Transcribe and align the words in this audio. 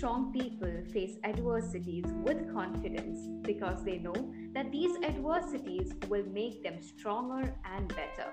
strong 0.00 0.32
people 0.32 0.72
face 0.94 1.18
adversities 1.24 2.06
with 2.24 2.50
confidence 2.54 3.18
because 3.42 3.84
they 3.84 3.98
know 3.98 4.32
that 4.54 4.72
these 4.72 4.96
adversities 5.04 5.92
will 6.08 6.24
make 6.32 6.62
them 6.62 6.80
stronger 6.80 7.54
and 7.70 7.86
better. 7.88 8.30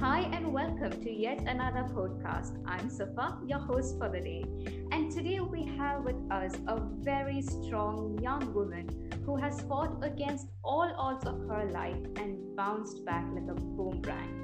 Hi, 0.00 0.22
and 0.32 0.52
welcome 0.52 0.90
to 0.90 1.12
yet 1.12 1.38
another 1.46 1.84
podcast. 1.94 2.60
I'm 2.66 2.90
Safa, 2.90 3.38
your 3.46 3.60
host 3.60 3.96
for 3.96 4.08
the 4.08 4.20
day. 4.20 4.44
And 4.90 5.12
today 5.12 5.38
we 5.38 5.62
have 5.78 6.02
with 6.02 6.18
us 6.32 6.54
a 6.66 6.80
very 6.80 7.42
strong 7.42 8.18
young 8.20 8.52
woman 8.52 8.88
who 9.24 9.36
has 9.36 9.60
fought 9.68 10.02
against 10.02 10.48
all 10.64 10.92
odds 10.98 11.26
of 11.26 11.38
her 11.46 11.70
life 11.70 12.02
and 12.16 12.56
bounced 12.56 13.04
back 13.04 13.24
like 13.32 13.48
a 13.48 13.54
boomerang. 13.54 14.43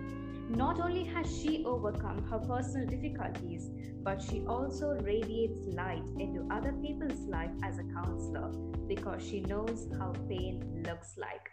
Not 0.56 0.80
only 0.80 1.04
has 1.04 1.30
she 1.40 1.64
overcome 1.64 2.24
her 2.24 2.40
personal 2.40 2.84
difficulties, 2.84 3.70
but 4.02 4.20
she 4.20 4.44
also 4.48 4.98
radiates 5.00 5.64
light 5.76 6.02
into 6.18 6.44
other 6.50 6.72
people's 6.72 7.20
life 7.28 7.52
as 7.62 7.78
a 7.78 7.84
counselor 7.84 8.50
because 8.88 9.24
she 9.24 9.42
knows 9.42 9.88
how 9.96 10.12
pain 10.28 10.82
looks 10.84 11.16
like. 11.16 11.48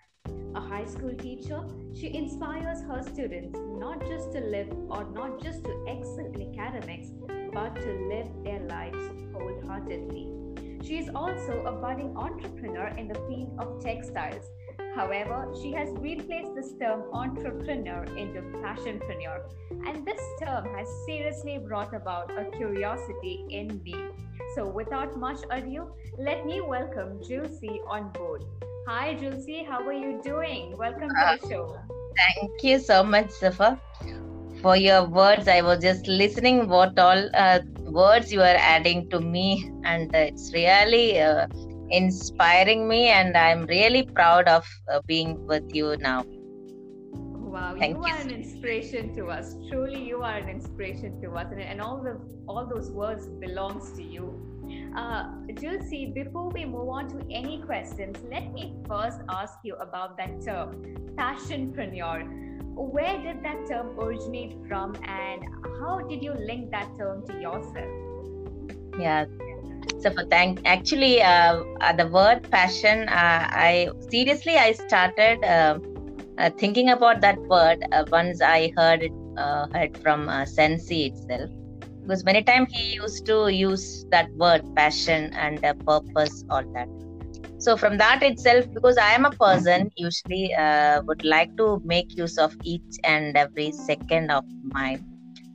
A 0.56 0.60
high 0.60 0.86
school 0.86 1.14
teacher, 1.14 1.64
she 1.94 2.12
inspires 2.16 2.82
her 2.82 3.04
students 3.04 3.60
not 3.80 4.02
just 4.08 4.32
to 4.32 4.40
live 4.40 4.70
or 4.90 5.04
not 5.14 5.44
just 5.44 5.64
to 5.66 5.86
excel 5.86 6.32
in 6.34 6.60
academics, 6.60 7.10
but 7.54 7.76
to 7.76 8.08
live 8.10 8.28
their 8.44 8.62
lives 8.62 8.98
wholeheartedly. 9.32 10.34
She 10.84 10.98
is 10.98 11.10
also 11.14 11.64
a 11.66 11.72
budding 11.72 12.18
entrepreneur 12.18 12.88
in 12.98 13.08
the 13.08 13.20
field 13.28 13.56
of 13.60 13.80
textiles 13.84 14.50
However, 14.98 15.48
she 15.62 15.72
has 15.74 15.90
replaced 16.00 16.56
this 16.56 16.74
term 16.82 17.04
entrepreneur 17.14 18.04
into 18.18 18.42
passionpreneur, 18.64 19.42
and 19.86 20.04
this 20.04 20.20
term 20.42 20.66
has 20.76 20.88
seriously 21.06 21.60
brought 21.60 21.94
about 21.94 22.32
a 22.36 22.46
curiosity 22.46 23.46
in 23.52 23.80
me. 23.84 23.96
So, 24.56 24.68
without 24.68 25.16
much 25.16 25.38
ado, 25.52 25.92
let 26.18 26.48
me 26.48 26.62
welcome 26.62 27.20
Jilcy 27.20 27.78
on 27.88 28.10
board. 28.10 28.44
Hi, 28.88 29.14
Jilcy, 29.14 29.68
how 29.68 29.86
are 29.86 29.94
you 29.94 30.20
doing? 30.24 30.76
Welcome 30.76 31.10
to 31.10 31.38
the 31.42 31.48
show. 31.48 31.78
Thank 32.18 32.64
you 32.64 32.80
so 32.80 33.04
much, 33.04 33.30
Safa, 33.30 33.80
for 34.64 34.76
your 34.76 35.04
words. 35.04 35.48
I 35.48 35.62
was 35.62 35.84
just 35.84 36.08
listening 36.08 36.68
what 36.68 36.98
all 36.98 37.30
uh, 37.36 37.60
words 37.82 38.34
you 38.34 38.42
are 38.42 38.60
adding 38.76 39.08
to 39.12 39.20
me, 39.20 39.72
and 39.84 40.10
it's 40.16 40.52
really. 40.56 41.20
Inspiring 41.90 42.88
me 42.88 43.08
and 43.08 43.38
i'm 43.38 43.66
really 43.66 44.04
proud 44.04 44.48
of 44.48 44.68
uh, 44.92 45.00
being 45.08 45.46
with 45.48 45.64
you 45.74 45.96
now. 45.98 46.24
Wow 47.58 47.76
Thank 47.80 47.98
you, 47.98 48.06
you 48.06 48.14
are 48.14 48.20
an 48.20 48.30
inspiration 48.30 49.16
to 49.16 49.28
us. 49.28 49.56
Truly 49.70 50.04
you 50.04 50.22
are 50.22 50.38
an 50.38 50.50
inspiration 50.50 51.22
to 51.22 51.32
us. 51.32 51.48
And, 51.52 51.62
and 51.62 51.82
all 51.82 52.04
the 52.04 52.20
all 52.48 52.66
those 52.66 52.92
words 52.92 53.28
belongs 53.28 53.92
to 53.94 54.04
you. 54.04 54.48
Uh, 54.96 55.30
Jilcy, 55.54 56.14
before 56.14 56.50
we 56.50 56.66
move 56.66 56.90
on 56.90 57.08
to 57.10 57.26
any 57.32 57.62
questions, 57.62 58.18
let 58.30 58.52
me 58.52 58.76
first 58.88 59.20
ask 59.30 59.60
you 59.64 59.76
about 59.76 60.18
that 60.18 60.42
term, 60.44 60.84
passionpreneur. 61.16 62.28
Where 62.76 63.18
did 63.22 63.44
that 63.44 63.66
term 63.68 63.98
originate 64.00 64.56
from, 64.68 64.96
and 65.04 65.44
how 65.80 66.00
did 66.00 66.22
you 66.22 66.34
link 66.34 66.72
that 66.72 66.90
term 66.98 67.26
to 67.28 67.34
yourself? 67.40 67.90
Yeah, 69.00 69.26
so 70.00 70.12
for 70.12 70.26
thank 70.26 70.60
actually 70.66 71.22
uh, 71.22 71.64
uh, 71.82 71.94
the 71.94 72.08
word 72.08 72.40
passion 72.52 73.08
uh, 73.10 73.48
i 73.52 73.90
seriously 74.12 74.56
i 74.56 74.72
started 74.72 75.44
uh, 75.44 75.78
uh 76.38 76.50
thinking 76.58 76.90
about 76.90 77.22
that 77.22 77.40
word 77.54 77.84
uh, 77.92 78.04
once 78.12 78.42
i 78.42 78.72
heard 78.78 79.04
it 79.04 79.12
heard 79.72 79.96
from 80.02 80.28
sensei 80.48 81.06
itself. 81.06 81.52
Because 82.02 82.24
many 82.26 82.42
times 82.42 82.70
he 82.74 82.96
used 82.96 83.24
to 83.28 83.50
use 83.50 84.04
that 84.10 84.28
word 84.36 84.64
passion 84.76 85.32
and 85.34 85.62
purpose 85.86 86.44
all 86.50 86.64
that. 86.74 86.88
So 87.60 87.78
from 87.78 88.00
that 88.00 88.24
itself 88.24 88.66
because 88.74 88.98
i 88.98 89.12
am 89.12 89.26
a 89.26 89.32
person 89.32 89.92
usually 89.96 90.52
would 91.06 91.24
like 91.24 91.56
to 91.58 91.80
make 91.86 92.18
use 92.18 92.40
of 92.40 92.56
each 92.64 92.98
and 93.04 93.38
every 93.38 93.72
second 93.72 94.32
of 94.32 94.44
my 94.64 94.98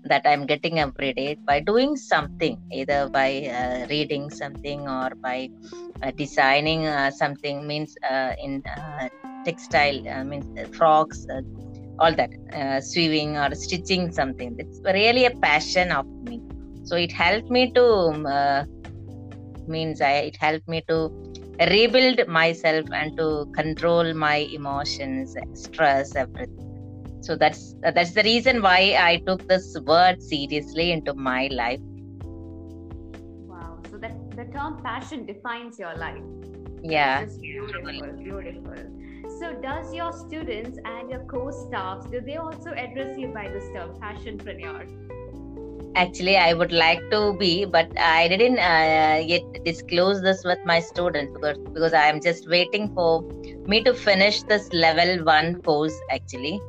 that 0.04 0.22
i'm 0.26 0.46
getting 0.46 0.78
every 0.78 1.12
day 1.14 1.38
by 1.46 1.60
doing 1.60 1.96
something 1.96 2.56
either 2.72 3.08
by 3.12 3.30
uh, 3.60 3.86
reading 3.90 4.30
something 4.30 4.88
or 4.88 5.10
by 5.22 5.48
uh, 6.02 6.12
designing 6.16 6.86
uh, 6.86 7.10
something 7.10 7.66
means 7.66 7.94
uh, 8.10 8.32
in 8.42 8.62
uh, 8.66 9.08
textile 9.44 10.00
uh, 10.12 10.24
means 10.24 10.46
frocks 10.72 11.26
all 11.98 12.14
that 12.14 12.30
sewing 12.82 13.36
or 13.36 13.54
stitching 13.54 14.10
something. 14.12 14.54
It's 14.58 14.80
really 14.84 15.24
a 15.26 15.32
passion 15.42 15.92
of 15.92 16.06
me. 16.22 16.42
So 16.82 16.96
it 16.96 17.12
helped 17.12 17.50
me 17.50 17.70
to 17.72 17.84
um, 17.84 18.66
means 19.66 20.00
I, 20.00 20.12
it 20.30 20.36
helped 20.40 20.68
me 20.68 20.82
to 20.88 21.10
rebuild 21.60 22.26
myself 22.28 22.86
and 22.92 23.16
to 23.18 23.46
control 23.54 24.12
my 24.14 24.36
emotions 24.52 25.34
stress 25.54 26.16
everything 26.16 26.71
so 27.22 27.36
that's 27.36 27.76
that's 27.94 28.12
the 28.12 28.22
reason 28.24 28.60
why 28.62 28.96
i 28.98 29.16
took 29.26 29.46
this 29.46 29.76
word 29.86 30.20
seriously 30.20 30.90
into 30.90 31.14
my 31.14 31.48
life. 31.52 31.80
Wow. 33.52 33.78
So 33.90 33.98
that 33.98 34.14
the 34.36 34.44
term 34.46 34.82
passion 34.82 35.24
defines 35.24 35.78
your 35.78 35.94
life. 35.94 36.24
Yeah. 36.82 37.24
Beautiful 37.40 38.12
beautiful. 38.18 38.74
So 39.38 39.52
does 39.62 39.94
your 39.94 40.12
students 40.12 40.78
and 40.84 41.10
your 41.10 41.20
co-staffs 41.20 42.06
do 42.06 42.20
they 42.20 42.36
also 42.36 42.70
address 42.70 43.16
you 43.16 43.28
by 43.28 43.46
this 43.48 43.70
term 43.72 43.94
passionpreneur? 44.00 44.82
Actually 45.94 46.36
i 46.38 46.52
would 46.54 46.72
like 46.72 47.00
to 47.10 47.36
be 47.38 47.64
but 47.66 47.96
i 47.98 48.26
didn't 48.26 48.58
uh, 48.58 49.22
yet 49.22 49.42
disclose 49.64 50.22
this 50.22 50.42
with 50.42 50.58
my 50.64 50.80
students 50.80 51.32
because 51.34 51.58
because 51.74 51.92
i 51.92 52.06
am 52.06 52.20
just 52.20 52.48
waiting 52.48 52.92
for 52.94 53.22
me 53.68 53.82
to 53.84 53.92
finish 53.92 54.42
this 54.44 54.72
level 54.72 55.22
1 55.24 55.60
course 55.62 55.98
actually 56.10 56.60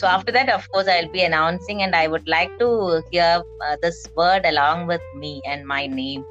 so 0.00 0.06
after 0.06 0.32
that, 0.32 0.48
of 0.48 0.66
course, 0.70 0.88
I'll 0.88 1.12
be 1.12 1.24
announcing, 1.24 1.82
and 1.82 1.94
I 1.94 2.06
would 2.06 2.26
like 2.26 2.58
to 2.58 3.02
hear 3.10 3.42
uh, 3.66 3.76
this 3.82 4.08
word 4.16 4.46
along 4.46 4.86
with 4.86 5.02
me 5.14 5.42
and 5.44 5.66
my 5.66 5.86
name. 5.86 6.24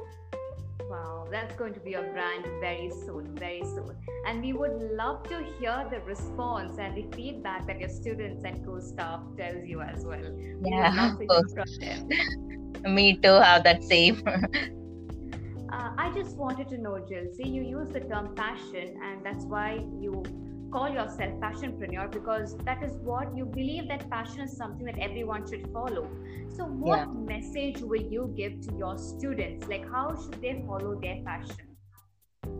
Wow, 0.90 1.28
that's 1.30 1.54
going 1.54 1.74
to 1.74 1.80
be 1.80 1.94
a 1.94 2.02
brand 2.02 2.46
very 2.60 2.90
soon, 2.90 3.36
very 3.36 3.62
soon. 3.62 3.96
And 4.26 4.42
we 4.42 4.54
would 4.54 4.72
love 4.72 5.22
to 5.28 5.40
hear 5.60 5.86
the 5.88 6.00
response 6.00 6.78
and 6.78 6.96
the 6.96 7.16
feedback 7.16 7.68
that 7.68 7.78
your 7.78 7.88
students 7.88 8.42
and 8.44 8.66
co-staff 8.66 9.20
tells 9.38 9.64
you 9.64 9.80
as 9.82 10.04
well. 10.04 10.18
We 10.18 10.70
yeah, 10.72 11.12
of 11.12 11.28
course. 11.28 11.54
me 12.84 13.18
too. 13.18 13.38
Have 13.38 13.62
that 13.62 13.84
same. 13.84 14.20
uh, 14.26 15.90
I 15.96 16.10
just 16.12 16.36
wanted 16.36 16.68
to 16.70 16.76
know, 16.76 16.98
Jill. 17.08 17.32
See, 17.36 17.46
you 17.46 17.62
use 17.62 17.90
the 17.90 18.00
term 18.00 18.34
passion, 18.34 18.98
and 19.00 19.24
that's 19.24 19.44
why 19.44 19.74
you 20.00 20.24
call 20.70 20.88
yourself 20.88 21.32
passionpreneur 21.40 22.10
because 22.10 22.56
that 22.58 22.82
is 22.82 22.92
what 23.02 23.36
you 23.36 23.44
believe 23.44 23.88
that 23.88 24.08
passion 24.10 24.40
is 24.42 24.56
something 24.56 24.86
that 24.86 24.98
everyone 24.98 25.48
should 25.48 25.68
follow. 25.72 26.08
So 26.48 26.64
what 26.64 27.00
yeah. 27.00 27.06
message 27.06 27.80
will 27.80 28.02
you 28.02 28.32
give 28.36 28.60
to 28.66 28.76
your 28.76 28.96
students? 28.98 29.68
Like 29.68 29.90
how 29.90 30.16
should 30.16 30.40
they 30.40 30.62
follow 30.66 30.94
their 31.00 31.22
passion? 31.24 31.70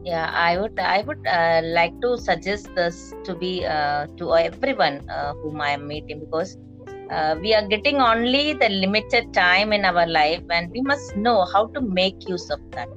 Yeah 0.05 0.31
i 0.33 0.59
would 0.59 0.79
i 0.79 1.03
would 1.03 1.27
uh, 1.27 1.61
like 1.63 1.95
to 2.01 2.17
suggest 2.17 2.71
this 2.75 3.13
to 3.25 3.35
be 3.35 3.67
uh, 3.67 4.07
to 4.19 4.35
everyone 4.35 4.97
uh, 5.11 5.35
whom 5.43 5.61
i 5.61 5.71
am 5.71 5.87
meeting 5.87 6.21
because 6.21 6.57
uh, 7.11 7.37
we 7.41 7.55
are 7.55 7.67
getting 7.67 8.01
only 8.01 8.55
the 8.55 8.69
limited 8.69 9.33
time 9.35 9.73
in 9.73 9.85
our 9.85 10.07
life 10.07 10.43
and 10.51 10.71
we 10.71 10.81
must 10.81 11.17
know 11.17 11.45
how 11.53 11.67
to 11.75 11.81
make 11.81 12.29
use 12.29 12.49
of 12.51 12.61
that 12.73 12.89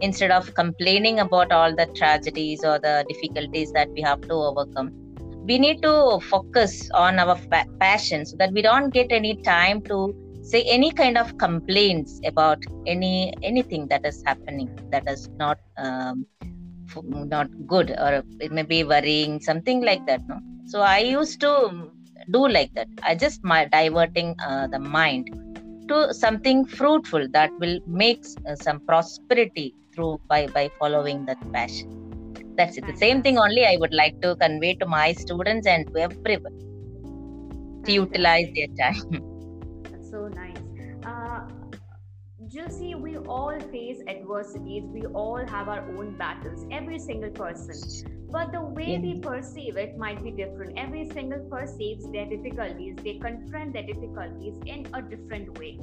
instead 0.00 0.30
of 0.30 0.54
complaining 0.54 1.20
about 1.20 1.52
all 1.52 1.74
the 1.74 1.86
tragedies 1.96 2.64
or 2.64 2.78
the 2.78 3.04
difficulties 3.08 3.72
that 3.72 3.88
we 3.96 4.02
have 4.02 4.20
to 4.22 4.34
overcome 4.34 4.90
we 5.44 5.58
need 5.58 5.80
to 5.82 6.20
focus 6.30 6.90
on 6.94 7.18
our 7.18 7.36
pa- 7.50 7.64
passion 7.80 8.24
so 8.26 8.36
that 8.38 8.52
we 8.52 8.62
don't 8.62 8.92
get 8.92 9.10
any 9.10 9.34
time 9.42 9.80
to 9.82 10.14
say 10.42 10.62
any 10.64 10.90
kind 10.90 11.16
of 11.18 11.36
complaints 11.38 12.20
about 12.24 12.58
any 12.86 13.32
anything 13.42 13.86
that 13.88 14.04
is 14.04 14.22
happening 14.26 14.68
that 14.92 15.08
is 15.08 15.28
not 15.38 15.58
um, 15.78 16.26
not 17.34 17.48
good 17.66 17.90
or 17.90 18.22
it 18.40 18.52
may 18.52 18.62
be 18.62 18.82
worrying 18.84 19.40
something 19.40 19.82
like 19.84 20.04
that 20.06 20.20
no? 20.28 20.38
So 20.66 20.80
i 20.80 20.98
used 20.98 21.40
to 21.40 21.90
do 22.30 22.46
like 22.48 22.72
that. 22.74 22.88
I 23.02 23.14
just 23.14 23.42
my 23.42 23.64
diverting 23.64 24.34
uh, 24.46 24.66
the 24.68 24.78
mind 24.78 25.28
to 25.88 26.12
something 26.12 26.66
fruitful 26.66 27.26
that 27.32 27.50
will 27.58 27.78
make 27.86 28.22
uh, 28.48 28.54
some 28.54 28.80
prosperity 28.80 29.74
through 29.98 30.20
by 30.28 30.46
by 30.48 30.70
following 30.78 31.26
that 31.26 31.38
passion. 31.52 31.88
That's 32.56 32.78
it. 32.78 32.86
The 32.86 32.96
same 32.96 33.22
thing 33.22 33.38
only 33.38 33.66
i 33.66 33.76
would 33.80 33.94
like 33.94 34.16
to 34.22 34.36
convey 34.36 34.74
to 34.82 34.86
my 34.86 35.12
students 35.12 35.66
and 35.66 35.86
to 35.94 36.02
everyone 36.08 36.56
to 37.84 37.92
utilize 37.92 38.48
their 38.54 38.68
time. 38.80 39.22
That's 39.90 40.10
so 40.10 40.28
nice 40.28 40.47
uh, 42.56 42.68
see 42.68 42.94
we 42.94 43.16
all 43.16 43.58
face 43.70 44.00
adversities. 44.06 44.84
We 44.86 45.02
all 45.06 45.44
have 45.46 45.68
our 45.68 45.82
own 45.96 46.16
battles, 46.16 46.66
every 46.70 46.98
single 46.98 47.30
person. 47.30 48.06
But 48.30 48.52
the 48.52 48.60
way 48.60 48.92
yeah. 48.92 49.00
we 49.00 49.20
perceive 49.20 49.76
it 49.76 49.96
might 49.96 50.22
be 50.22 50.30
different. 50.30 50.78
Every 50.78 51.08
single 51.10 51.40
perceives 51.50 52.10
their 52.12 52.26
difficulties, 52.26 52.96
they 53.02 53.18
confront 53.18 53.72
their 53.72 53.84
difficulties 53.84 54.54
in 54.66 54.86
a 54.92 55.02
different 55.02 55.58
way. 55.58 55.78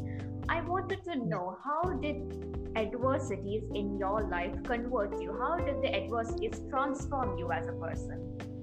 I 0.48 0.62
wanted 0.62 1.04
to 1.06 1.16
know 1.16 1.58
how 1.64 1.82
did 1.94 2.72
adversities 2.76 3.64
in 3.74 3.98
your 3.98 4.28
life 4.30 4.54
convert 4.64 5.20
you? 5.22 5.36
How 5.40 5.58
did 5.58 5.82
the 5.82 5.96
adversities 5.96 6.62
transform 6.70 7.38
you 7.38 7.52
as 7.52 7.68
a 7.68 7.74
person? 7.74 8.55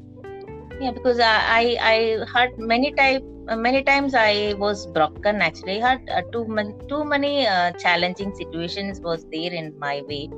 Yeah, 0.82 0.90
because 0.90 1.20
I 1.20 1.76
I, 1.80 1.96
heard 2.32 2.58
many 2.58 2.90
times 2.92 3.22
many 3.66 3.82
times 3.84 4.14
I 4.14 4.54
was 4.58 4.86
broken. 4.88 5.40
Actually, 5.40 5.80
I 5.80 5.90
had 5.90 6.00
uh, 6.10 6.22
too 6.32 6.44
many 6.48 6.72
too 6.88 7.04
many 7.04 7.46
uh, 7.46 7.70
challenging 7.82 8.34
situations 8.34 9.00
was 9.00 9.24
there 9.34 9.52
in 9.52 9.68
my 9.78 10.02
way. 10.08 10.28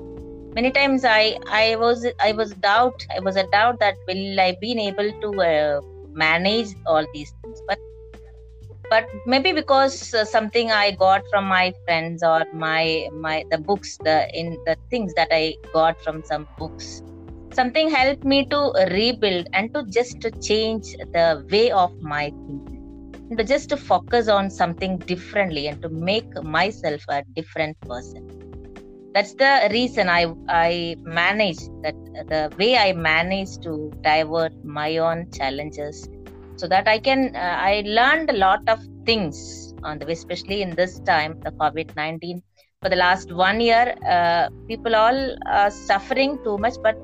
Many 0.58 0.70
times 0.70 1.06
I 1.06 1.38
I 1.46 1.76
was 1.76 2.06
I 2.20 2.32
was 2.32 2.52
doubt 2.66 3.06
I 3.16 3.20
was 3.20 3.36
a 3.36 3.46
doubt 3.54 3.80
that 3.80 3.96
will 4.06 4.38
I 4.38 4.54
been 4.60 4.78
able 4.78 5.10
to 5.22 5.30
uh, 5.46 5.80
manage 6.12 6.76
all 6.86 7.06
these 7.14 7.32
things, 7.42 7.62
but 7.66 7.78
but 8.90 9.08
maybe 9.24 9.52
because 9.52 10.12
uh, 10.12 10.26
something 10.26 10.70
i 10.70 10.90
got 10.90 11.22
from 11.30 11.46
my 11.46 11.72
friends 11.84 12.22
or 12.22 12.44
my 12.52 13.08
my 13.12 13.42
the 13.50 13.56
books 13.56 13.96
the 14.04 14.16
in 14.38 14.58
the 14.66 14.76
things 14.90 15.14
that 15.14 15.28
i 15.30 15.54
got 15.72 15.98
from 16.02 16.22
some 16.22 16.46
books 16.58 17.02
something 17.54 17.90
helped 17.90 18.24
me 18.24 18.46
to 18.46 18.72
rebuild 18.90 19.46
and 19.52 19.72
to 19.74 19.84
just 19.90 20.20
to 20.22 20.30
change 20.40 20.84
the 21.12 21.46
way 21.50 21.70
of 21.70 21.90
my 22.00 22.32
thinking. 22.46 22.82
But 23.36 23.46
just 23.46 23.68
to 23.70 23.76
focus 23.76 24.28
on 24.28 24.50
something 24.50 24.98
differently 24.98 25.68
and 25.68 25.80
to 25.82 25.88
make 25.88 26.30
myself 26.42 27.02
a 27.08 27.22
different 27.34 27.76
person. 27.82 28.34
That's 29.14 29.34
the 29.34 29.68
reason 29.70 30.08
i 30.08 30.26
i 30.48 30.96
managed 31.04 31.70
that 31.84 31.94
the 32.32 32.42
way 32.58 32.76
i 32.76 32.92
managed 32.92 33.62
to 33.62 33.92
divert 34.02 34.54
my 34.64 34.96
own 34.96 35.30
challenges 35.30 36.08
so 36.56 36.66
that 36.66 36.88
i 36.88 36.98
can 36.98 37.20
uh, 37.36 37.56
i 37.70 37.82
learned 37.86 38.28
a 38.30 38.38
lot 38.46 38.60
of 38.66 38.80
things 39.06 39.72
on 39.84 40.00
the 40.00 40.10
especially 40.10 40.62
in 40.62 40.74
this 40.74 40.98
time 41.12 41.38
the 41.44 41.52
covid-19 41.62 42.42
for 42.82 42.88
the 42.88 42.96
last 42.96 43.32
one 43.32 43.60
year 43.60 43.94
uh, 44.16 44.48
people 44.68 44.96
all 44.96 45.20
are 45.46 45.70
suffering 45.70 46.36
too 46.44 46.58
much 46.58 46.74
but 46.82 46.96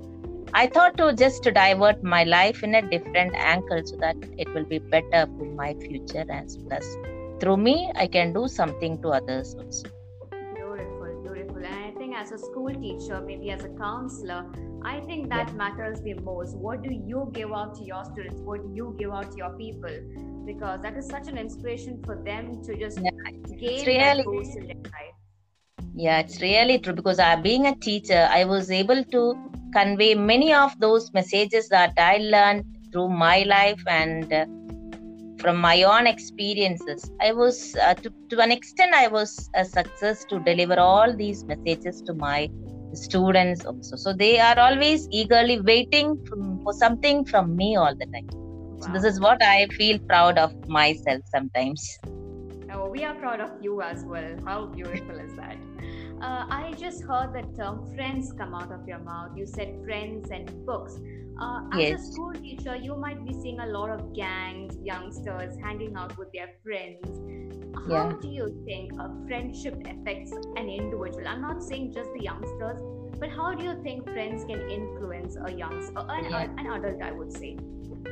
i 0.55 0.67
thought 0.67 0.97
to 0.97 1.12
just 1.12 1.43
to 1.43 1.50
divert 1.50 2.02
my 2.02 2.25
life 2.25 2.62
in 2.62 2.75
a 2.76 2.82
different 2.82 3.35
angle 3.35 3.85
so 3.85 3.97
that 3.97 4.17
it 4.38 4.49
will 4.55 4.64
be 4.64 4.79
better 4.79 5.26
for 5.37 5.47
my 5.62 5.75
future 5.75 6.26
as 6.31 6.56
plus 6.56 6.97
through 7.41 7.56
me 7.56 7.93
i 7.97 8.06
can 8.06 8.32
do 8.32 8.47
something 8.49 9.00
to 9.02 9.08
others 9.08 9.55
also 9.55 9.88
beautiful 10.31 11.23
beautiful 11.23 11.64
and 11.64 11.85
i 11.85 11.91
think 11.99 12.17
as 12.17 12.32
a 12.32 12.38
school 12.38 12.75
teacher 12.75 13.20
maybe 13.20 13.50
as 13.50 13.64
a 13.64 13.70
counselor 13.70 14.44
I 14.82 15.00
think 15.00 15.29
that 15.29 15.49
yeah. 15.49 15.55
matters 15.55 16.00
the 16.00 16.14
most. 16.14 16.56
What 16.56 16.82
do 16.82 16.91
you 16.91 17.31
give 17.35 17.52
out 17.52 17.75
to 17.76 17.85
your 17.85 18.05
students? 18.05 18.41
What 18.41 18.62
do 18.62 18.75
you 18.75 18.97
give 18.99 19.11
out 19.11 19.31
to 19.32 19.37
your 19.37 19.50
people? 19.50 19.91
Because 20.47 20.81
that 20.82 20.97
is 20.97 21.06
such 21.06 21.29
an 21.29 21.37
inspiration 21.37 22.02
for 22.05 22.17
them 22.17 22.62
to 22.64 22.76
just 22.76 22.99
yeah. 22.99 23.11
gain 23.58 23.87
really, 23.87 23.99
that 23.99 24.25
boost 24.25 24.56
in 24.56 24.67
their 24.69 24.76
life. 24.76 25.19
Yeah, 25.94 26.19
it's 26.20 26.40
really 26.40 26.78
true 26.78 26.94
because 26.94 27.19
uh, 27.19 27.37
being 27.37 27.66
a 27.66 27.75
teacher, 27.76 28.28
I 28.31 28.44
was 28.44 28.70
able 28.70 29.04
to 29.04 29.34
convey 29.72 30.14
many 30.14 30.52
of 30.52 30.78
those 30.81 31.12
messages 31.12 31.69
that 31.69 31.92
I 31.96 32.19
learned 32.19 32.64
through 32.92 33.08
my 33.08 33.42
life 33.42 33.82
and 33.87 34.32
uh, 34.32 34.46
from 35.38 35.56
my 35.56 35.82
own 35.82 36.06
experiences. 36.06 37.10
I 37.20 37.32
was, 37.32 37.75
uh, 37.82 37.94
to, 37.94 38.12
to 38.31 38.40
an 38.40 38.52
extent, 38.52 38.94
I 38.94 39.08
was 39.08 39.48
a 39.54 39.64
success 39.64 40.25
to 40.26 40.40
deliver 40.40 40.78
all 40.78 41.16
these 41.16 41.44
messages 41.44 42.02
to 42.02 42.14
my 42.14 42.48
students 42.94 43.64
also 43.64 43.96
so 43.96 44.12
they 44.12 44.38
are 44.38 44.58
always 44.58 45.06
eagerly 45.12 45.60
waiting 45.60 46.19
from, 46.26 46.60
for 46.62 46.72
something 46.72 47.25
from 47.25 47.56
me 47.56 47.76
all 47.76 47.94
the 47.94 48.06
time 48.06 48.28
wow. 48.32 48.78
so 48.81 48.92
this 48.92 49.04
is 49.04 49.20
what 49.20 49.40
i 49.42 49.66
feel 49.69 49.98
proud 50.08 50.38
of 50.38 50.52
myself 50.69 51.20
sometimes 51.32 51.98
oh 52.75 52.88
we 52.88 53.05
are 53.05 53.14
proud 53.14 53.40
of 53.40 53.50
you 53.61 53.82
as 53.82 54.05
well 54.05 54.37
how 54.44 54.67
beautiful 54.67 55.19
is 55.19 55.34
that 55.37 55.56
uh, 56.20 56.44
I 56.50 56.75
just 56.76 57.02
heard 57.05 57.32
the 57.32 57.43
term 57.56 57.94
friends 57.94 58.31
come 58.37 58.55
out 58.55 58.70
of 58.70 58.87
your 58.87 58.99
mouth. 58.99 59.31
You 59.34 59.46
said 59.46 59.81
friends 59.84 60.31
and 60.31 60.67
books. 60.67 60.99
Uh, 61.40 61.62
as 61.72 61.81
yes. 61.81 62.00
a 62.00 62.12
school 62.12 62.34
teacher, 62.34 62.76
you 62.76 62.94
might 62.94 63.25
be 63.26 63.32
seeing 63.32 63.58
a 63.61 63.67
lot 63.67 63.88
of 63.88 64.14
gangs, 64.14 64.76
youngsters 64.82 65.56
hanging 65.62 65.96
out 65.96 66.19
with 66.19 66.31
their 66.32 66.50
friends. 66.62 67.08
How 67.88 68.11
yeah. 68.11 68.12
do 68.20 68.28
you 68.28 68.62
think 68.67 68.93
a 69.00 69.11
friendship 69.26 69.81
affects 69.87 70.32
an 70.32 70.69
individual? 70.69 71.26
I'm 71.26 71.40
not 71.40 71.62
saying 71.62 71.94
just 71.94 72.11
the 72.12 72.23
youngsters, 72.23 72.82
but 73.19 73.31
how 73.31 73.55
do 73.55 73.64
you 73.64 73.82
think 73.82 74.05
friends 74.05 74.44
can 74.44 74.61
influence 74.70 75.38
a 75.43 75.50
youngster, 75.50 76.05
an, 76.06 76.25
yeah. 76.25 76.43
an 76.43 76.66
adult, 76.66 77.00
I 77.00 77.12
would 77.12 77.32
say? 77.32 77.56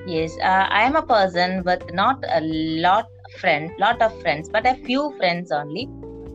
Yes, 0.06 0.37
uh, 0.43 0.67
I 0.70 0.82
am 0.85 0.96
a 0.96 1.02
person 1.02 1.62
with 1.64 1.82
not 1.93 2.25
a 2.31 2.40
lot 2.40 3.06
friend, 3.40 3.70
lot 3.79 4.00
of 4.00 4.19
friends, 4.23 4.49
but 4.49 4.67
a 4.67 4.75
few 4.87 5.14
friends 5.19 5.52
only. 5.52 5.88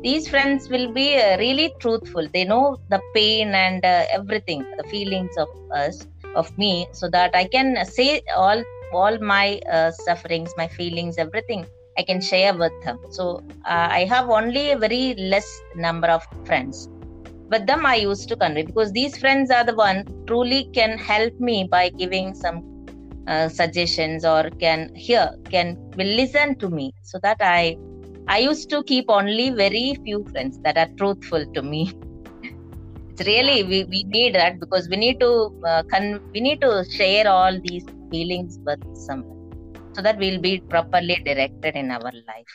These 0.03 0.27
friends 0.27 0.69
will 0.69 0.93
be 0.93 1.17
uh, 1.17 1.37
really 1.37 1.73
truthful. 1.79 2.27
They 2.33 2.45
know 2.45 2.77
the 2.89 3.01
pain 3.15 3.55
and 3.55 3.83
uh, 3.83 4.05
everything 4.11 4.65
the 4.77 4.83
feelings 4.89 5.35
of 5.37 5.47
us 5.73 6.05
of 6.35 6.55
me 6.57 6.87
so 6.93 7.09
that 7.09 7.35
i 7.35 7.45
can 7.45 7.85
say 7.85 8.21
all 8.35 8.63
all 8.91 9.17
my 9.19 9.59
uh, 9.71 9.91
sufferings 9.91 10.51
my 10.57 10.67
feelings 10.67 11.17
everything 11.17 11.65
i 11.97 12.03
can 12.03 12.19
share 12.21 12.55
with 12.57 12.71
them. 12.83 12.97
So 13.11 13.41
uh, 13.65 13.87
i 13.99 14.05
have 14.05 14.29
only 14.29 14.71
a 14.71 14.77
very 14.77 15.13
less 15.17 15.47
number 15.75 16.07
of 16.07 16.23
friends. 16.45 16.87
With 17.49 17.67
them 17.67 17.85
i 17.85 17.95
used 17.95 18.29
to 18.29 18.35
convey 18.35 18.63
because 18.63 18.91
these 18.91 19.17
friends 19.17 19.51
are 19.51 19.63
the 19.63 19.75
one 19.75 20.03
truly 20.27 20.69
can 20.73 20.97
help 20.97 21.33
me 21.39 21.67
by 21.69 21.89
giving 21.89 22.33
some 22.33 22.72
uh, 23.27 23.47
suggestions 23.47 24.25
or 24.25 24.49
can 24.59 24.93
hear 24.95 25.29
can 25.49 25.77
will 25.97 26.13
listen 26.21 26.55
to 26.59 26.69
me 26.69 26.93
so 27.01 27.19
that 27.23 27.37
i 27.41 27.75
I 28.27 28.37
used 28.39 28.69
to 28.69 28.83
keep 28.83 29.05
only 29.09 29.49
very 29.49 29.97
few 30.05 30.25
friends 30.31 30.57
that 30.63 30.77
are 30.77 30.87
truthful 30.97 31.45
to 31.55 31.61
me. 31.61 31.91
it's 33.09 33.27
really 33.27 33.63
we, 33.63 33.83
we 33.83 34.03
need 34.03 34.35
that 34.35 34.61
because 34.61 34.87
we 34.87 34.95
need 34.95 35.19
to 35.19 35.51
uh, 35.67 35.83
con- 35.91 36.21
we 36.33 36.39
need 36.39 36.61
to 36.61 36.85
share 36.89 37.27
all 37.27 37.59
these 37.65 37.85
feelings 38.09 38.59
with 38.65 38.81
someone 38.95 39.51
so 39.93 40.01
that 40.01 40.17
we'll 40.17 40.39
be 40.39 40.61
properly 40.69 41.21
directed 41.25 41.75
in 41.75 41.91
our 41.91 42.13
life. 42.31 42.53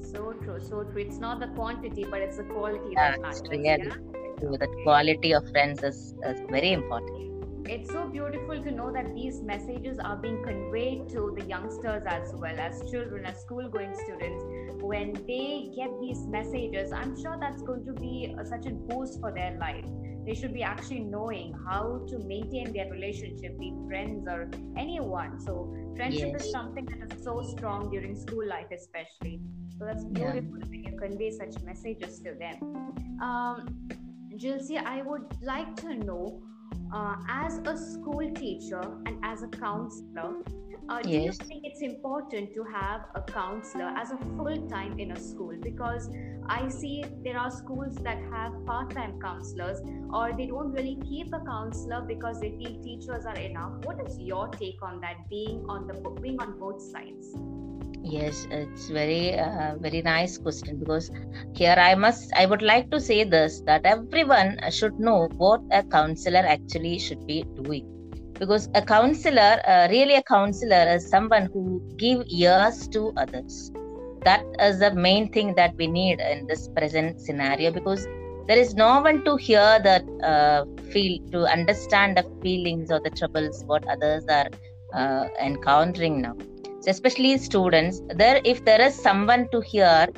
So 0.00 0.32
true, 0.42 0.58
so 0.58 0.84
true. 0.84 1.02
It's 1.02 1.18
not 1.18 1.38
the 1.38 1.48
quantity, 1.48 2.06
but 2.10 2.20
it's 2.20 2.38
the 2.38 2.44
quality 2.44 2.92
yeah, 2.92 3.10
that 3.10 3.20
matters. 3.20 3.42
Really 3.50 3.66
yeah? 3.66 3.94
The 4.40 4.68
quality 4.84 5.32
of 5.32 5.48
friends 5.50 5.82
is, 5.82 6.14
is 6.24 6.40
very 6.50 6.72
important 6.72 7.37
it's 7.70 7.90
so 7.90 8.06
beautiful 8.08 8.62
to 8.62 8.70
know 8.70 8.90
that 8.92 9.14
these 9.14 9.42
messages 9.42 9.98
are 9.98 10.16
being 10.16 10.42
conveyed 10.42 11.08
to 11.10 11.34
the 11.38 11.44
youngsters 11.44 12.02
as 12.06 12.32
well 12.34 12.58
as 12.58 12.90
children 12.90 13.26
as 13.26 13.40
school 13.42 13.68
going 13.68 13.94
students 13.94 14.44
when 14.80 15.12
they 15.26 15.70
get 15.76 15.90
these 16.00 16.26
messages. 16.26 16.92
I'm 16.92 17.20
sure 17.20 17.36
that's 17.38 17.62
going 17.62 17.84
to 17.84 17.92
be 17.92 18.34
such 18.44 18.66
a 18.66 18.70
boost 18.70 19.20
for 19.20 19.32
their 19.32 19.58
life. 19.58 19.84
They 20.24 20.34
should 20.34 20.52
be 20.52 20.62
actually 20.62 21.00
knowing 21.00 21.54
how 21.66 22.04
to 22.08 22.18
maintain 22.18 22.72
their 22.72 22.90
relationship 22.90 23.58
be 23.58 23.74
friends 23.86 24.26
or 24.28 24.50
anyone. 24.76 25.40
So 25.40 25.74
friendship 25.96 26.30
yes. 26.32 26.44
is 26.44 26.52
something 26.52 26.86
that 26.86 27.12
is 27.12 27.22
so 27.24 27.42
strong 27.42 27.90
during 27.90 28.14
school 28.14 28.46
life 28.46 28.66
especially. 28.72 29.40
So 29.78 29.84
that's 29.84 30.04
beautiful 30.04 30.58
yeah. 30.58 30.68
when 30.68 30.84
you 30.84 30.98
convey 30.98 31.30
such 31.30 31.62
messages 31.62 32.18
to 32.20 32.34
them. 32.34 32.56
Um, 33.22 33.88
Jilcy, 34.36 34.82
I 34.82 35.02
would 35.02 35.26
like 35.42 35.74
to 35.76 35.94
know 35.94 36.42
uh, 36.92 37.16
as 37.28 37.58
a 37.58 37.76
school 37.76 38.30
teacher 38.34 38.82
and 39.06 39.18
as 39.22 39.42
a 39.42 39.48
counselor, 39.48 40.42
uh, 40.88 41.02
do 41.02 41.10
yes. 41.10 41.24
you 41.24 41.46
think 41.46 41.64
it's 41.64 41.82
important 41.82 42.54
to 42.54 42.64
have 42.64 43.02
a 43.14 43.20
counselor 43.20 43.92
as 43.96 44.10
a 44.10 44.16
full 44.36 44.68
time 44.68 44.98
in 44.98 45.12
a 45.12 45.20
school? 45.20 45.54
Because 45.60 46.08
I 46.46 46.68
see 46.68 47.04
there 47.22 47.38
are 47.38 47.50
schools 47.50 47.94
that 47.96 48.18
have 48.32 48.64
part 48.64 48.90
time 48.90 49.20
counselors, 49.20 49.80
or 50.10 50.32
they 50.34 50.46
don't 50.46 50.72
really 50.72 50.98
keep 51.06 51.34
a 51.34 51.40
counselor 51.40 52.00
because 52.00 52.40
they 52.40 52.52
feel 52.52 52.80
teachers 52.82 53.26
are 53.26 53.36
enough. 53.36 53.84
What 53.84 54.00
is 54.06 54.18
your 54.18 54.48
take 54.48 54.82
on 54.82 55.00
that? 55.00 55.28
Being 55.28 55.66
on 55.68 55.86
the 55.86 55.94
being 56.22 56.40
on 56.40 56.58
both 56.58 56.80
sides. 56.80 57.34
Yes, 58.10 58.46
it's 58.50 58.88
very 58.88 59.38
uh, 59.38 59.74
very 59.80 60.00
nice 60.00 60.38
question 60.38 60.78
because 60.78 61.10
here 61.54 61.76
I 61.76 61.94
must 61.94 62.32
I 62.34 62.46
would 62.46 62.62
like 62.62 62.90
to 62.90 63.00
say 63.00 63.24
this 63.24 63.60
that 63.66 63.84
everyone 63.84 64.58
should 64.70 64.98
know 64.98 65.28
what 65.36 65.60
a 65.70 65.82
counselor 65.82 66.44
actually 66.54 66.98
should 67.00 67.26
be 67.26 67.44
doing. 67.62 67.86
Because 68.38 68.70
a 68.74 68.80
counselor 68.80 69.60
uh, 69.66 69.88
really 69.90 70.14
a 70.14 70.22
counselor 70.22 70.84
is 70.94 71.10
someone 71.10 71.50
who 71.52 71.82
give 71.98 72.22
ears 72.30 72.88
to 72.88 73.12
others. 73.18 73.70
That 74.24 74.44
is 74.58 74.78
the 74.78 74.94
main 74.94 75.30
thing 75.30 75.54
that 75.56 75.74
we 75.76 75.86
need 75.86 76.20
in 76.20 76.46
this 76.46 76.68
present 76.68 77.20
scenario 77.20 77.72
because 77.72 78.06
there 78.46 78.58
is 78.58 78.74
no 78.74 79.02
one 79.02 79.22
to 79.24 79.36
hear 79.36 79.80
the 79.88 79.96
uh, 80.32 80.64
feel 80.92 81.18
to 81.32 81.44
understand 81.46 82.16
the 82.16 82.24
feelings 82.42 82.90
or 82.90 83.00
the 83.00 83.10
troubles 83.10 83.64
what 83.66 83.86
others 83.86 84.24
are 84.30 84.48
uh, 84.94 85.28
encountering 85.38 86.22
now 86.22 86.34
especially 86.88 87.36
students 87.38 88.00
there 88.22 88.40
if 88.44 88.64
there 88.64 88.80
is 88.80 88.94
someone 88.94 89.48
to 89.50 89.60
hear 89.60 90.08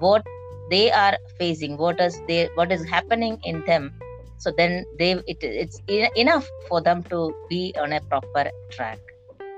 what 0.00 0.26
they 0.70 0.90
are 0.90 1.16
facing 1.38 1.76
what 1.76 2.00
is 2.00 2.20
they 2.28 2.48
what 2.54 2.70
is 2.70 2.84
happening 2.84 3.38
in 3.44 3.64
them 3.66 3.92
so 4.38 4.52
then 4.56 4.84
they 4.98 5.12
it, 5.26 5.38
it's 5.42 5.80
enough 6.16 6.48
for 6.68 6.80
them 6.80 7.02
to 7.04 7.34
be 7.48 7.74
on 7.80 7.92
a 7.92 8.00
proper 8.02 8.50
track. 8.70 9.00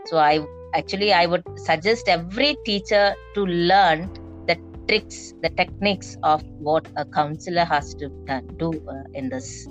So 0.06 0.16
i 0.16 0.40
actually 0.74 1.12
i 1.12 1.26
would 1.26 1.44
suggest 1.56 2.08
every 2.08 2.56
teacher 2.64 3.14
to 3.34 3.44
learn 3.44 4.08
the 4.46 4.56
tricks 4.88 5.34
the 5.42 5.50
techniques 5.50 6.16
of 6.22 6.42
what 6.58 6.86
a 6.96 7.04
counselor 7.04 7.64
has 7.64 7.94
to 7.94 8.08
do 8.56 8.70
uh, 8.88 9.02
in 9.14 9.28
this 9.28 9.66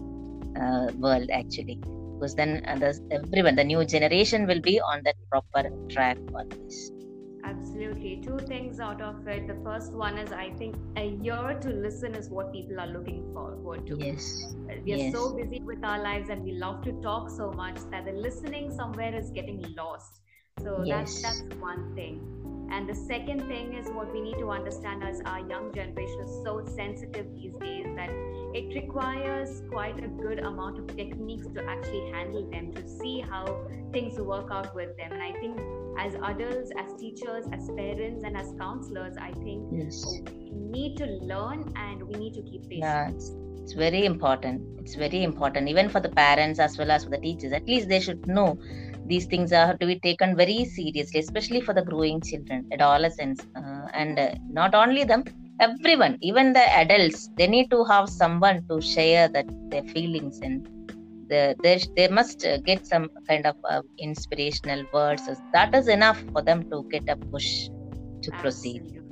uh, 0.61 0.91
world 0.99 1.29
actually 1.31 1.79
because 2.19 2.35
then 2.35 2.63
uh, 2.65 2.93
everyone 3.11 3.55
the 3.55 3.63
new 3.63 3.85
generation 3.85 4.45
will 4.45 4.61
be 4.61 4.79
on 4.81 5.01
that 5.03 5.15
proper 5.29 5.69
track 5.89 6.17
always 6.33 6.91
absolutely. 7.45 8.21
Two 8.23 8.37
things 8.39 8.79
out 8.79 9.01
of 9.01 9.27
it. 9.27 9.47
The 9.47 9.57
first 9.63 9.93
one 9.93 10.17
is 10.17 10.31
i 10.31 10.49
think 10.57 10.75
a 10.97 11.07
year 11.27 11.57
to 11.61 11.69
listen 11.69 12.15
is 12.15 12.29
what 12.29 12.51
people 12.53 12.79
are 12.79 12.87
looking 12.87 13.23
forward 13.33 13.87
to 13.87 13.97
yes. 13.99 14.53
We 14.85 14.93
are 14.93 14.97
yes. 14.97 15.13
so 15.13 15.35
busy 15.35 15.61
with 15.61 15.83
our 15.83 16.01
lives 16.01 16.29
and 16.29 16.43
we 16.43 16.53
love 16.53 16.83
to 16.83 16.91
talk 17.01 17.29
so 17.29 17.51
much 17.51 17.77
that 17.91 18.05
the 18.05 18.11
listening 18.11 18.71
somewhere 18.71 19.15
is 19.15 19.31
getting 19.31 19.65
lost. 19.75 20.21
So 20.61 20.83
yes. 20.83 21.21
that's 21.21 21.41
that's 21.41 21.55
one 21.59 21.95
thing 21.95 22.58
and 22.71 22.87
the 22.87 22.95
second 22.95 23.47
thing 23.47 23.73
is 23.73 23.87
what 23.89 24.11
we 24.13 24.21
need 24.21 24.37
to 24.39 24.49
understand 24.49 25.03
as 25.03 25.21
our 25.25 25.39
young 25.39 25.73
generation 25.73 26.21
is 26.21 26.43
so 26.43 26.63
sensitive 26.75 27.25
these 27.35 27.53
days 27.57 27.85
that 27.95 28.09
it 28.53 28.73
requires 28.75 29.63
quite 29.69 30.03
a 30.03 30.07
good 30.07 30.39
amount 30.39 30.79
of 30.79 30.95
techniques 30.95 31.47
to 31.55 31.63
actually 31.65 32.11
handle 32.11 32.49
them 32.49 32.71
to 32.73 32.87
see 32.87 33.21
how 33.21 33.45
things 33.91 34.19
work 34.19 34.49
out 34.51 34.73
with 34.75 34.95
them. 34.97 35.11
And 35.11 35.21
i 35.21 35.31
think 35.39 35.59
as 35.97 36.13
adults 36.15 36.71
as 36.77 36.93
teachers 36.99 37.45
as 37.51 37.69
parents 37.75 38.23
and 38.23 38.37
as 38.37 38.53
counselors 38.59 39.15
i 39.19 39.31
think 39.33 39.67
yes. 39.71 40.05
we 40.05 40.51
need 40.51 40.97
to 40.97 41.05
learn 41.05 41.71
and 41.75 42.01
we 42.03 42.15
need 42.15 42.33
to 42.33 42.41
keep 42.43 42.63
patient 42.69 42.79
yeah, 42.79 43.09
it's, 43.09 43.31
it's 43.69 43.73
very 43.73 44.05
important. 44.05 44.63
It's 44.79 44.95
very 44.95 45.23
important 45.23 45.69
even 45.69 45.89
for 45.89 45.99
the 45.99 46.09
parents 46.09 46.59
as 46.59 46.75
well 46.77 46.89
as 46.89 47.03
for 47.03 47.11
the 47.11 47.19
teachers. 47.19 47.51
At 47.51 47.67
least 47.67 47.87
they 47.87 47.99
should 47.99 48.25
know 48.25 48.57
these 49.05 49.25
things 49.27 49.51
are 49.51 49.77
to 49.77 49.85
be 49.87 49.99
taken 49.99 50.35
very 50.35 50.65
seriously 50.65 51.19
especially 51.19 51.61
for 51.61 51.73
the 51.73 51.83
growing 51.83 52.21
children 52.21 52.65
adolescents 52.73 53.45
uh, 53.55 53.85
and 53.93 54.19
uh, 54.19 54.29
not 54.49 54.73
only 54.75 55.03
them 55.03 55.23
everyone 55.59 56.17
even 56.21 56.53
the 56.53 56.65
adults 56.83 57.29
they 57.37 57.47
need 57.47 57.69
to 57.69 57.83
have 57.85 58.09
someone 58.09 58.61
to 58.69 58.81
share 58.81 59.27
that 59.29 59.47
their 59.71 59.83
feelings 59.93 60.39
and 60.41 60.61
the, 61.29 61.55
they, 61.63 61.81
they 61.95 62.07
must 62.07 62.45
uh, 62.45 62.57
get 62.65 62.85
some 62.85 63.09
kind 63.27 63.45
of 63.45 63.55
uh, 63.69 63.81
inspirational 63.99 64.83
words. 64.93 65.29
That 65.53 65.73
is 65.75 65.87
enough 65.87 66.23
for 66.33 66.41
them 66.41 66.63
to 66.71 66.85
get 66.91 67.03
a 67.07 67.15
push 67.31 67.69
to 68.23 68.31
proceed. 68.33 68.81
Absolutely, 68.81 68.97
absolutely. 68.97 69.08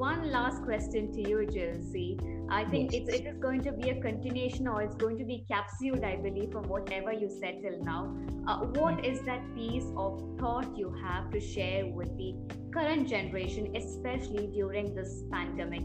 One 0.00 0.30
last 0.32 0.62
question 0.62 1.12
to 1.12 1.20
you 1.28 1.38
Jilcy 1.54 2.08
I 2.50 2.64
think 2.64 2.92
yes. 2.92 3.02
it's, 3.02 3.20
it 3.20 3.26
is 3.26 3.38
going 3.38 3.62
to 3.62 3.72
be 3.72 3.90
a 3.90 4.00
continuation 4.00 4.66
or 4.66 4.82
it's 4.82 4.96
going 4.96 5.16
to 5.18 5.24
be 5.24 5.44
capsuled, 5.48 6.02
I 6.02 6.16
believe, 6.16 6.50
from 6.50 6.64
whatever 6.64 7.12
you 7.12 7.28
said 7.30 7.60
till 7.62 7.78
now. 7.84 8.12
Uh, 8.48 8.58
what 8.78 9.06
is 9.06 9.22
that 9.22 9.40
piece 9.54 9.84
of 9.96 10.20
thought 10.40 10.76
you 10.76 10.92
have 11.04 11.30
to 11.30 11.40
share 11.40 11.86
with 11.86 12.16
the 12.18 12.34
current 12.72 13.08
generation, 13.08 13.76
especially 13.76 14.48
during 14.48 14.94
this 14.96 15.22
pandemic 15.30 15.82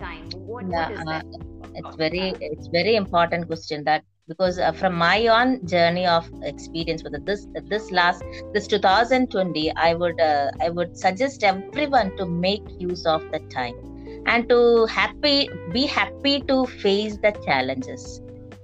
time? 0.00 0.28
What, 0.34 0.68
yeah, 0.68 0.88
what 0.88 0.98
is 0.98 1.04
that? 1.04 1.24
Uh, 1.24 1.68
it's 1.76 1.96
very 1.96 2.34
it's 2.40 2.66
very 2.66 2.96
important 2.96 3.46
question 3.46 3.84
that 3.84 4.02
because 4.28 4.58
uh, 4.58 4.72
from 4.72 4.94
my 4.94 5.26
own 5.26 5.66
journey 5.66 6.06
of 6.06 6.28
experience 6.42 7.02
with 7.02 7.24
this 7.26 7.46
this 7.68 7.90
last 7.90 8.22
this 8.52 8.66
2020 8.66 9.72
i 9.76 9.94
would 9.94 10.20
uh, 10.20 10.50
i 10.60 10.68
would 10.70 10.96
suggest 10.96 11.42
everyone 11.42 12.12
to 12.16 12.26
make 12.26 12.62
use 12.78 13.04
of 13.06 13.22
the 13.32 13.40
time 13.50 13.74
and 14.26 14.48
to 14.48 14.86
happy 14.86 15.48
be 15.72 15.86
happy 15.86 16.40
to 16.42 16.66
face 16.66 17.18
the 17.18 17.32
challenges. 17.44 18.20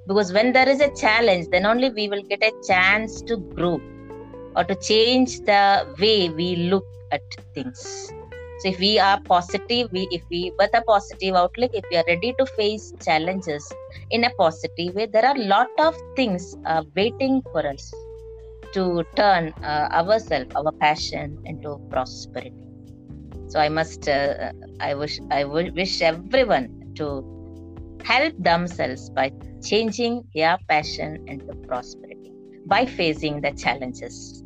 Because 0.06 0.32
when 0.32 0.52
there 0.52 0.68
is 0.68 0.80
a 0.80 0.90
challenge 0.94 1.48
then 1.50 1.66
only 1.66 1.90
we 1.90 2.08
will 2.08 2.22
get 2.22 2.42
a 2.42 2.52
chance 2.66 3.22
to 3.22 3.36
grow 3.36 3.82
or 4.56 4.64
to 4.64 4.74
change 4.76 5.40
the 5.40 5.86
way 5.98 6.30
we 6.30 6.56
look 6.56 6.84
at 7.12 7.22
things 7.54 8.14
so 8.60 8.68
if 8.68 8.78
we 8.78 8.98
are 8.98 9.20
positive 9.28 9.88
we 9.92 10.06
if 10.10 10.22
we 10.30 10.52
with 10.58 10.70
a 10.74 10.82
positive 10.82 11.34
outlook 11.34 11.70
if 11.72 11.84
we 11.90 11.96
are 11.96 12.04
ready 12.08 12.32
to 12.38 12.46
face 12.46 12.92
challenges 13.04 13.64
in 14.10 14.24
a 14.24 14.30
positive 14.38 14.94
way 14.94 15.06
there 15.06 15.24
are 15.24 15.36
a 15.36 15.44
lot 15.54 15.70
of 15.78 15.94
things 16.16 16.56
uh, 16.66 16.82
waiting 16.96 17.42
for 17.52 17.66
us 17.66 17.92
to 18.74 19.04
turn 19.16 19.52
uh, 19.62 19.88
ourselves 19.92 20.50
our 20.56 20.72
passion 20.80 21.38
into 21.44 21.78
prosperity. 21.90 22.52
So 23.48 23.60
i 23.60 23.68
must 23.68 24.08
uh, 24.08 24.52
i 24.80 24.94
wish 24.94 25.18
i 25.30 25.44
wish 25.44 26.02
everyone 26.02 26.68
to 26.96 27.06
help 28.04 28.34
themselves 28.38 29.10
by 29.10 29.30
changing 29.64 30.22
their 30.34 30.58
passion 30.68 31.16
into 31.26 31.54
prosperity 31.66 32.32
by 32.66 32.84
facing 32.84 33.40
the 33.40 33.52
challenges 33.52 34.42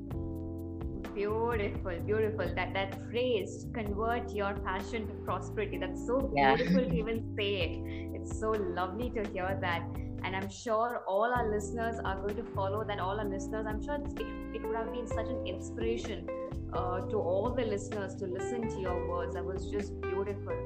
beautiful 1.15 1.99
beautiful 2.07 2.47
that 2.55 2.73
that 2.75 2.99
phrase 3.11 3.67
convert 3.75 4.31
your 4.35 4.55
passion 4.65 5.07
to 5.07 5.15
prosperity 5.25 5.79
that's 5.79 6.07
so 6.07 6.21
beautiful 6.21 6.83
yeah. 6.83 6.89
to 6.89 6.95
even 6.95 7.35
say 7.37 7.51
it 7.67 8.21
it's 8.21 8.39
so 8.39 8.51
lovely 8.51 9.11
to 9.11 9.27
hear 9.33 9.59
that 9.61 9.83
and 10.25 10.37
i'm 10.37 10.51
sure 10.51 11.03
all 11.07 11.33
our 11.33 11.51
listeners 11.51 11.97
are 12.05 12.21
going 12.21 12.37
to 12.37 12.45
follow 12.55 12.85
that 12.85 12.99
all 12.99 13.19
our 13.19 13.29
listeners 13.29 13.67
i'm 13.69 13.83
sure 13.83 13.95
it, 13.95 14.27
it 14.57 14.63
would 14.67 14.77
have 14.77 14.93
been 14.93 15.07
such 15.07 15.29
an 15.29 15.47
inspiration 15.47 16.27
uh, 16.73 17.01
to 17.01 17.17
all 17.17 17.51
the 17.51 17.65
listeners 17.65 18.15
to 18.17 18.27
listen 18.27 18.69
to 18.69 18.81
your 18.81 19.09
words. 19.09 19.35
That 19.35 19.45
was 19.45 19.71
just 19.71 20.01
beautiful. 20.01 20.57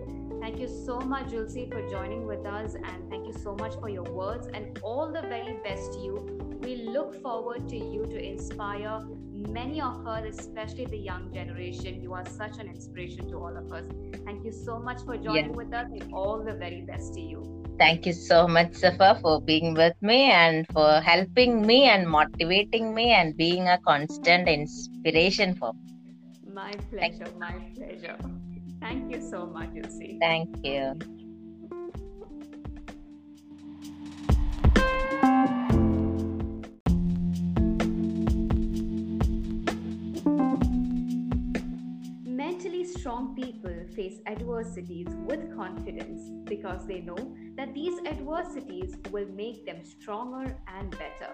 Thank 0.41 0.61
you 0.61 0.69
so 0.69 1.01
much, 1.01 1.27
Jilcy, 1.27 1.71
for 1.71 1.89
joining 1.91 2.27
with 2.27 2.47
us, 2.47 2.75
and 2.75 3.11
thank 3.11 3.27
you 3.27 3.33
so 3.33 3.57
much 3.57 3.75
for 3.81 3.89
your 3.89 4.05
words 4.05 4.47
and 4.53 4.79
all 4.83 5.11
the 5.13 5.23
very 5.23 5.59
best 5.65 5.95
to 5.95 5.99
you. 5.99 6.59
We 6.61 6.77
look 6.77 7.21
forward 7.23 7.69
to 7.71 7.77
you 7.77 8.07
to 8.07 8.23
inspire 8.23 9.01
many 9.37 9.81
of 9.81 10.07
us, 10.07 10.39
especially 10.39 10.87
the 10.87 10.99
young 10.99 11.33
generation. 11.33 12.01
You 12.01 12.15
are 12.15 12.27
such 12.27 12.59
an 12.59 12.69
inspiration 12.69 13.29
to 13.31 13.37
all 13.37 13.57
of 13.57 13.73
us. 13.73 13.85
Thank 14.25 14.45
you 14.45 14.53
so 14.53 14.79
much 14.79 15.03
for 15.05 15.17
joining 15.17 15.53
with 15.53 15.73
us, 15.73 15.89
and 15.91 16.13
all 16.13 16.43
the 16.45 16.55
very 16.55 16.83
best 16.83 17.15
to 17.15 17.21
you. 17.21 17.57
Thank 17.79 18.07
you 18.07 18.13
so 18.13 18.49
much, 18.49 18.75
Safa, 18.75 19.19
for 19.21 19.41
being 19.41 19.75
with 19.75 20.01
me 20.01 20.31
and 20.31 20.67
for 20.69 21.01
helping 21.01 21.67
me 21.67 21.85
and 21.85 22.09
motivating 22.09 22.95
me 22.95 23.11
and 23.13 23.37
being 23.37 23.69
a 23.69 23.79
constant 23.87 24.49
inspiration 24.49 25.55
for 25.55 25.75
me. 25.75 25.81
My 26.55 26.73
pleasure. 26.91 27.31
My 27.39 27.53
pleasure. 27.77 28.17
Thank 28.81 29.13
you 29.13 29.21
so 29.21 29.47
much, 29.47 29.71
Lucy. 29.75 30.17
Thank 30.21 30.49
you. 30.65 30.95
Strong 43.27 43.35
people 43.35 43.95
face 43.95 44.21
adversities 44.27 45.07
with 45.27 45.57
confidence 45.57 46.31
because 46.45 46.87
they 46.87 47.01
know 47.01 47.35
that 47.57 47.73
these 47.75 47.99
adversities 48.07 48.95
will 49.11 49.27
make 49.29 49.65
them 49.67 49.85
stronger 49.85 50.57
and 50.77 50.91
better. 50.93 51.33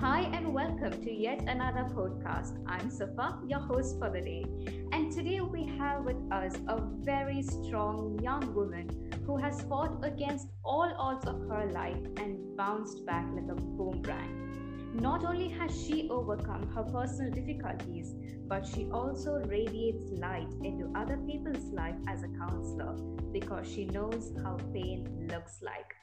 Hi, 0.00 0.22
and 0.32 0.52
welcome 0.52 1.02
to 1.02 1.12
yet 1.12 1.40
another 1.42 1.84
podcast. 1.94 2.58
I'm 2.66 2.90
Safa, 2.90 3.40
your 3.46 3.60
host 3.60 3.98
for 3.98 4.10
the 4.10 4.20
day. 4.20 4.44
And 4.92 5.12
today 5.12 5.40
we 5.40 5.66
have 5.78 6.04
with 6.04 6.20
us 6.32 6.54
a 6.66 6.80
very 7.02 7.42
strong 7.42 8.18
young 8.22 8.54
woman 8.54 8.88
who 9.26 9.36
has 9.36 9.62
fought 9.62 9.98
against 10.02 10.48
all 10.64 10.92
odds 10.98 11.26
of 11.26 11.40
her 11.48 11.70
life 11.72 12.02
and 12.16 12.56
bounced 12.56 13.04
back 13.06 13.26
like 13.34 13.50
a 13.50 13.60
boomerang. 13.60 14.67
Not 15.00 15.24
only 15.24 15.48
has 15.48 15.70
she 15.86 16.08
overcome 16.10 16.68
her 16.74 16.82
personal 16.82 17.30
difficulties, 17.30 18.14
but 18.46 18.66
she 18.66 18.88
also 18.90 19.42
radiates 19.46 20.10
light 20.12 20.48
into 20.62 20.92
other 20.94 21.18
people's 21.18 21.72
life 21.72 21.96
as 22.08 22.22
a 22.22 22.28
counselor 22.28 22.96
because 23.32 23.70
she 23.70 23.84
knows 23.86 24.32
how 24.42 24.56
pain 24.72 25.28
looks 25.30 25.60
like 25.62 25.94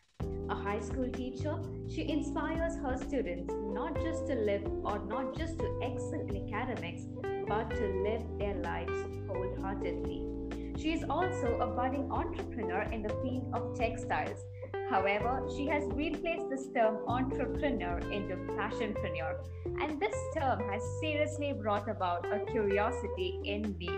a 0.49 0.55
high 0.55 0.79
school 0.79 1.09
teacher, 1.09 1.57
she 1.89 2.07
inspires 2.07 2.75
her 2.77 2.97
students 2.97 3.51
not 3.73 3.95
just 4.01 4.27
to 4.27 4.35
live 4.35 4.63
or 4.83 4.99
not 5.07 5.35
just 5.37 5.57
to 5.59 5.79
excel 5.81 6.21
in 6.21 6.53
academics, 6.53 7.03
but 7.47 7.69
to 7.71 7.85
live 8.03 8.23
their 8.37 8.55
lives 8.55 8.93
wholeheartedly. 9.27 10.21
She 10.77 10.93
is 10.93 11.03
also 11.09 11.57
a 11.59 11.67
budding 11.67 12.11
entrepreneur 12.11 12.81
in 12.91 13.01
the 13.01 13.13
field 13.23 13.51
of 13.53 13.77
textiles. 13.77 14.39
However, 14.89 15.41
she 15.55 15.65
has 15.67 15.83
replaced 15.93 16.49
this 16.49 16.67
term 16.75 16.99
entrepreneur 17.07 17.97
into 18.11 18.35
passionpreneur, 18.53 19.35
and 19.81 19.99
this 19.99 20.15
term 20.37 20.59
has 20.69 20.83
seriously 21.01 21.53
brought 21.53 21.89
about 21.89 22.25
a 22.31 22.39
curiosity 22.51 23.39
in 23.43 23.75
me. 23.79 23.89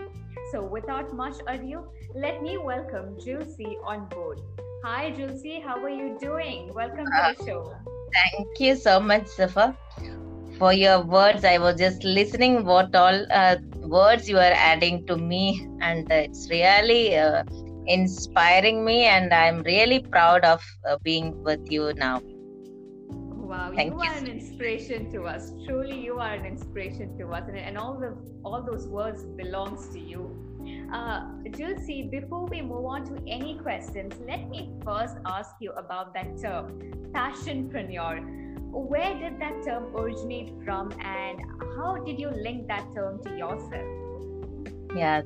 So, 0.52 0.64
without 0.64 1.14
much 1.14 1.36
ado, 1.46 1.90
let 2.16 2.42
me 2.42 2.58
welcome 2.58 3.18
Jilcy 3.18 3.76
on 3.84 4.08
board. 4.08 4.40
Hi, 4.86 5.12
Jilcy. 5.12 5.62
How 5.62 5.84
are 5.84 5.90
you 5.90 6.18
doing? 6.22 6.74
Welcome 6.74 7.06
to 7.06 7.36
the 7.36 7.44
uh, 7.44 7.46
show. 7.46 7.74
Thank 8.14 8.60
you 8.60 8.76
so 8.78 9.02
much, 9.02 9.28
Safa, 9.28 9.78
for 10.58 10.72
your 10.72 11.02
words. 11.02 11.44
I 11.44 11.58
was 11.58 11.76
just 11.76 12.06
listening 12.06 12.64
what 12.64 12.96
all 12.96 13.26
uh, 13.30 13.58
words 13.80 14.30
you 14.30 14.38
are 14.38 14.56
adding 14.56 15.06
to 15.08 15.18
me, 15.18 15.68
and 15.82 16.10
it's 16.10 16.50
really 16.50 17.18
uh, 17.18 17.44
inspiring 17.88 18.84
me, 18.86 19.06
and 19.06 19.34
I'm 19.34 19.62
really 19.64 20.00
proud 20.00 20.44
of 20.46 20.64
uh, 20.88 20.98
being 21.04 21.44
with 21.44 21.72
you 21.72 21.94
now. 21.96 22.22
Wow, 23.48 23.72
Thank 23.74 23.94
you, 23.94 24.04
you 24.04 24.10
are 24.10 24.18
an 24.18 24.28
inspiration 24.28 25.10
to 25.12 25.24
us. 25.24 25.54
Truly, 25.66 26.00
you 26.00 26.20
are 26.20 26.34
an 26.34 26.46
inspiration 26.46 27.18
to 27.18 27.32
us, 27.32 27.48
and, 27.48 27.58
and 27.58 27.78
all 27.78 27.98
the 27.98 28.16
all 28.44 28.62
those 28.62 28.88
words 28.88 29.24
belongs 29.24 29.88
to 29.90 30.00
you. 30.00 30.22
Uh, 30.94 31.22
Jilcy, 31.56 32.12
before 32.12 32.46
we 32.46 32.62
move 32.62 32.86
on 32.86 33.06
to 33.06 33.24
any 33.28 33.58
questions, 33.58 34.14
let 34.28 34.50
me 34.50 34.70
first 34.84 35.16
ask 35.26 35.52
you 35.62 35.72
about 35.72 36.14
that 36.14 36.38
term, 36.42 36.80
passionpreneur. 37.12 38.46
Where 38.70 39.18
did 39.18 39.40
that 39.40 39.64
term 39.64 39.96
originate 39.96 40.52
from, 40.66 40.92
and 41.00 41.40
how 41.78 41.98
did 42.06 42.20
you 42.20 42.30
link 42.30 42.68
that 42.68 42.86
term 42.94 43.24
to 43.24 43.38
yourself? 43.38 44.08
Yeah, 44.96 45.22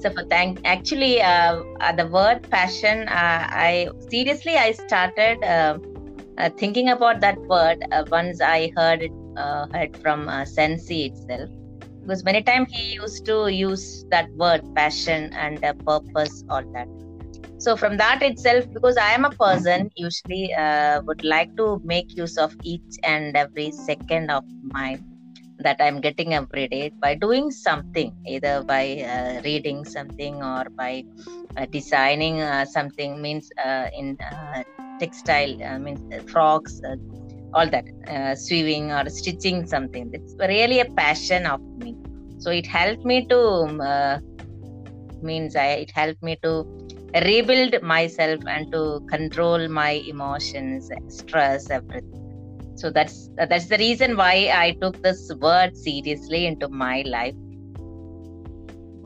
so 0.00 0.10
for 0.10 0.24
thank 0.30 0.58
actually 0.64 1.20
uh, 1.20 1.62
uh, 1.80 1.92
the 1.92 2.06
word 2.06 2.42
passion 2.50 3.08
uh, 3.08 3.46
i 3.68 3.88
seriously 4.10 4.56
i 4.56 4.72
started 4.72 5.42
uh, 5.44 5.78
thinking 6.56 6.88
about 6.88 7.20
that 7.20 7.38
word 7.48 7.78
once 8.10 8.40
I 8.40 8.72
heard 8.74 9.02
it 9.02 9.12
heard 9.36 9.96
from 10.02 10.28
uh, 10.28 10.44
Sensei 10.44 11.06
itself. 11.06 11.50
Because 12.02 12.24
many 12.24 12.42
times 12.42 12.68
he 12.72 12.94
used 12.94 13.26
to 13.26 13.48
use 13.48 14.04
that 14.10 14.28
word 14.36 14.62
passion 14.74 15.32
and 15.34 15.60
purpose, 15.86 16.44
all 16.48 16.62
that. 16.74 16.88
So 17.58 17.76
from 17.76 17.98
that 17.98 18.22
itself, 18.22 18.64
because 18.72 18.96
I 18.96 19.10
am 19.10 19.24
a 19.26 19.30
person 19.30 19.90
usually 19.96 20.52
uh, 20.54 21.02
would 21.02 21.22
like 21.22 21.54
to 21.58 21.80
make 21.84 22.16
use 22.16 22.38
of 22.38 22.54
each 22.62 22.96
and 23.04 23.36
every 23.36 23.70
second 23.70 24.30
of 24.30 24.44
my 24.62 24.98
that 25.62 25.76
I'm 25.80 26.00
getting 26.00 26.34
every 26.34 26.68
day 26.68 26.92
by 27.00 27.14
doing 27.14 27.50
something, 27.50 28.12
either 28.26 28.64
by 28.64 28.84
uh, 29.02 29.40
reading 29.44 29.84
something 29.84 30.42
or 30.42 30.64
by 30.76 31.04
uh, 31.56 31.66
designing 31.70 32.40
uh, 32.40 32.64
something. 32.66 33.20
Means 33.20 33.50
uh, 33.64 33.88
in 33.96 34.16
textile 35.00 35.54
i 35.72 35.78
mean 35.84 35.98
frocks 36.32 36.74
uh, 36.90 36.96
all 37.56 37.68
that 37.74 37.86
uh, 38.14 38.34
sewing 38.46 38.86
or 38.98 39.04
stitching 39.18 39.58
something 39.74 40.04
it's 40.18 40.34
really 40.54 40.80
a 40.80 40.88
passion 41.02 41.46
of 41.54 41.60
me 41.82 41.92
so 42.44 42.50
it 42.60 42.66
helped 42.78 43.04
me 43.12 43.18
to 43.32 43.38
um, 43.38 43.80
uh, 43.80 44.18
means 45.22 45.54
I, 45.56 45.66
it 45.84 45.90
helped 46.00 46.22
me 46.22 46.36
to 46.44 46.52
rebuild 47.30 47.74
myself 47.82 48.40
and 48.46 48.66
to 48.72 49.00
control 49.14 49.68
my 49.68 49.92
emotions 50.14 50.88
stress 51.08 51.70
everything 51.78 52.19
so 52.80 52.90
that's 52.90 53.28
that's 53.36 53.66
the 53.66 53.78
reason 53.78 54.16
why 54.16 54.34
i 54.54 54.70
took 54.82 55.00
this 55.02 55.30
word 55.40 55.76
seriously 55.76 56.46
into 56.46 56.68
my 56.68 57.02
life. 57.06 57.34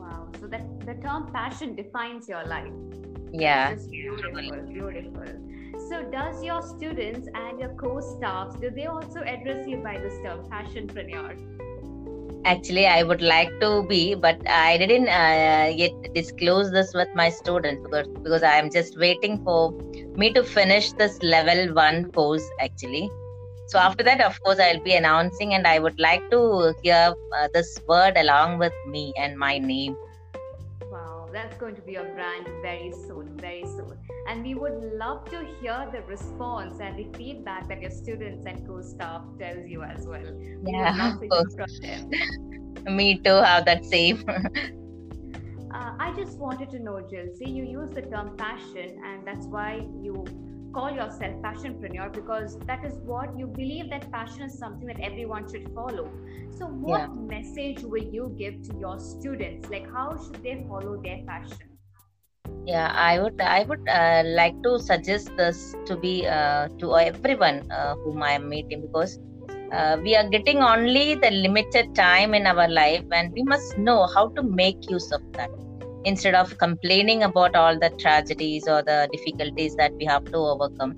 Wow. 0.01 0.29
So 0.39 0.47
that 0.47 0.63
the 0.85 0.95
term 1.05 1.31
passion 1.33 1.75
defines 1.75 2.29
your 2.29 2.45
life. 2.45 2.71
Yeah. 3.33 3.75
Beautiful 3.91 4.63
beautiful. 4.75 5.35
So, 5.89 6.03
does 6.03 6.43
your 6.43 6.61
students 6.61 7.27
and 7.33 7.59
your 7.59 7.73
co-staffs 7.75 8.55
do 8.61 8.69
they 8.69 8.85
also 8.85 9.19
address 9.19 9.67
you 9.67 9.77
by 9.77 9.97
this 9.97 10.13
term, 10.23 10.39
passionpreneur? 10.49 11.35
Actually, 12.45 12.85
I 12.85 13.03
would 13.03 13.21
like 13.21 13.51
to 13.59 13.83
be, 13.89 14.15
but 14.15 14.39
I 14.47 14.77
didn't 14.77 15.09
uh, 15.09 15.73
yet 15.75 15.91
disclose 16.13 16.71
this 16.71 16.93
with 16.93 17.09
my 17.13 17.29
students 17.29 17.83
because 17.83 18.07
because 18.23 18.43
I 18.43 18.55
am 18.55 18.71
just 18.71 18.97
waiting 18.97 19.43
for 19.43 19.71
me 20.23 20.31
to 20.33 20.43
finish 20.43 20.91
this 20.93 21.21
level 21.21 21.73
one 21.73 22.11
course. 22.11 22.49
Actually, 22.61 23.09
so 23.67 23.79
after 23.79 24.03
that, 24.03 24.21
of 24.21 24.41
course, 24.41 24.59
I'll 24.59 24.81
be 24.81 24.93
announcing, 24.95 25.53
and 25.53 25.67
I 25.67 25.79
would 25.79 25.99
like 25.99 26.23
to 26.31 26.73
hear 26.81 27.13
uh, 27.37 27.47
this 27.53 27.79
word 27.87 28.17
along 28.17 28.59
with 28.59 28.73
me 28.85 29.13
and 29.17 29.37
my 29.37 29.57
name 29.59 29.97
Wow, 30.91 31.29
that's 31.33 31.57
going 31.57 31.75
to 31.75 31.81
be 31.81 31.95
a 31.95 32.03
brand 32.03 32.47
very 32.61 32.91
soon, 32.91 33.37
very 33.39 33.63
soon. 33.65 33.97
And 34.27 34.43
we 34.43 34.55
would 34.55 34.73
love 34.97 35.25
to 35.31 35.43
hear 35.59 35.87
the 35.91 36.01
response 36.03 36.79
and 36.79 36.97
the 36.97 37.05
feedback 37.17 37.67
that 37.69 37.81
your 37.81 37.91
students 37.91 38.45
and 38.45 38.65
co-staff 38.67 39.23
tells 39.39 39.67
you 39.67 39.83
as 39.83 40.05
well. 40.07 40.25
Yeah, 40.65 41.13
Me 42.87 43.19
too. 43.23 43.29
Have 43.41 43.65
that 43.65 43.85
same. 43.85 44.23
uh, 45.73 45.93
I 45.99 46.13
just 46.15 46.39
wanted 46.39 46.69
to 46.71 46.79
know, 46.79 47.01
Jill. 47.09 47.27
See, 47.33 47.49
you 47.49 47.63
use 47.63 47.91
the 47.91 48.01
term 48.01 48.35
passion, 48.37 48.99
and 49.03 49.25
that's 49.25 49.47
why 49.47 49.87
you 50.01 50.25
call 50.75 50.91
yourself 50.91 51.35
passionpreneur 51.43 52.07
because 52.15 52.57
that 52.69 52.83
is 52.87 52.95
what 53.11 53.37
you 53.41 53.47
believe 53.59 53.89
that 53.91 54.11
passion 54.11 54.41
is 54.47 54.57
something 54.63 54.87
that 54.87 54.99
everyone 55.09 55.47
should 55.51 55.69
follow. 55.73 56.09
So 56.57 56.67
what 56.67 56.99
yeah. 56.99 57.07
message 57.35 57.83
will 57.83 58.09
you 58.17 58.33
give 58.37 58.61
to 58.63 58.77
your 58.77 58.99
students? 58.99 59.69
Like 59.69 59.89
how 59.91 60.09
should 60.23 60.43
they 60.43 60.65
follow 60.67 61.01
their 61.01 61.21
passion? 61.27 61.71
Yeah 62.67 62.91
i 63.07 63.19
would 63.21 63.41
i 63.41 63.63
would 63.69 63.89
uh, 63.95 64.23
like 64.37 64.55
to 64.63 64.79
suggest 64.79 65.29
this 65.37 65.59
to 65.87 65.95
be 65.95 66.13
uh, 66.27 66.67
to 66.79 66.95
everyone 66.97 67.59
uh, 67.71 67.93
whom 68.03 68.23
i 68.29 68.31
am 68.37 68.49
meeting 68.49 68.81
because 68.85 69.19
uh, 69.71 69.97
we 70.01 70.15
are 70.15 70.27
getting 70.35 70.63
only 70.69 71.13
the 71.25 71.31
limited 71.45 71.93
time 71.93 72.33
in 72.33 72.47
our 72.53 72.67
life 72.67 73.05
and 73.19 73.31
we 73.33 73.43
must 73.43 73.77
know 73.77 74.07
how 74.15 74.25
to 74.39 74.43
make 74.61 74.89
use 74.89 75.11
of 75.11 75.21
that 75.37 75.64
instead 76.05 76.35
of 76.35 76.57
complaining 76.57 77.23
about 77.23 77.55
all 77.55 77.77
the 77.79 77.89
tragedies 77.99 78.67
or 78.67 78.81
the 78.83 79.09
difficulties 79.11 79.75
that 79.75 79.91
we 79.99 80.05
have 80.05 80.23
to 80.25 80.37
overcome 80.37 80.93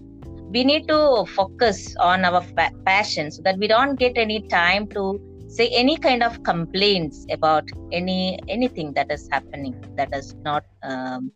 we 0.49 0.63
need 0.63 0.87
to 0.87 1.25
focus 1.35 1.95
on 1.99 2.23
our 2.25 2.41
pa- 2.55 2.71
passion 2.85 3.31
so 3.31 3.41
that 3.43 3.57
we 3.57 3.67
don't 3.67 3.99
get 3.99 4.17
any 4.17 4.41
time 4.49 4.87
to 4.87 5.19
say 5.49 5.67
any 5.69 5.97
kind 5.97 6.23
of 6.23 6.41
complaints 6.43 7.25
about 7.31 7.63
any 7.91 8.39
anything 8.47 8.93
that 8.93 9.11
is 9.11 9.27
happening 9.31 9.75
that 9.95 10.13
is 10.13 10.33
not 10.43 10.63
um, 10.83 11.31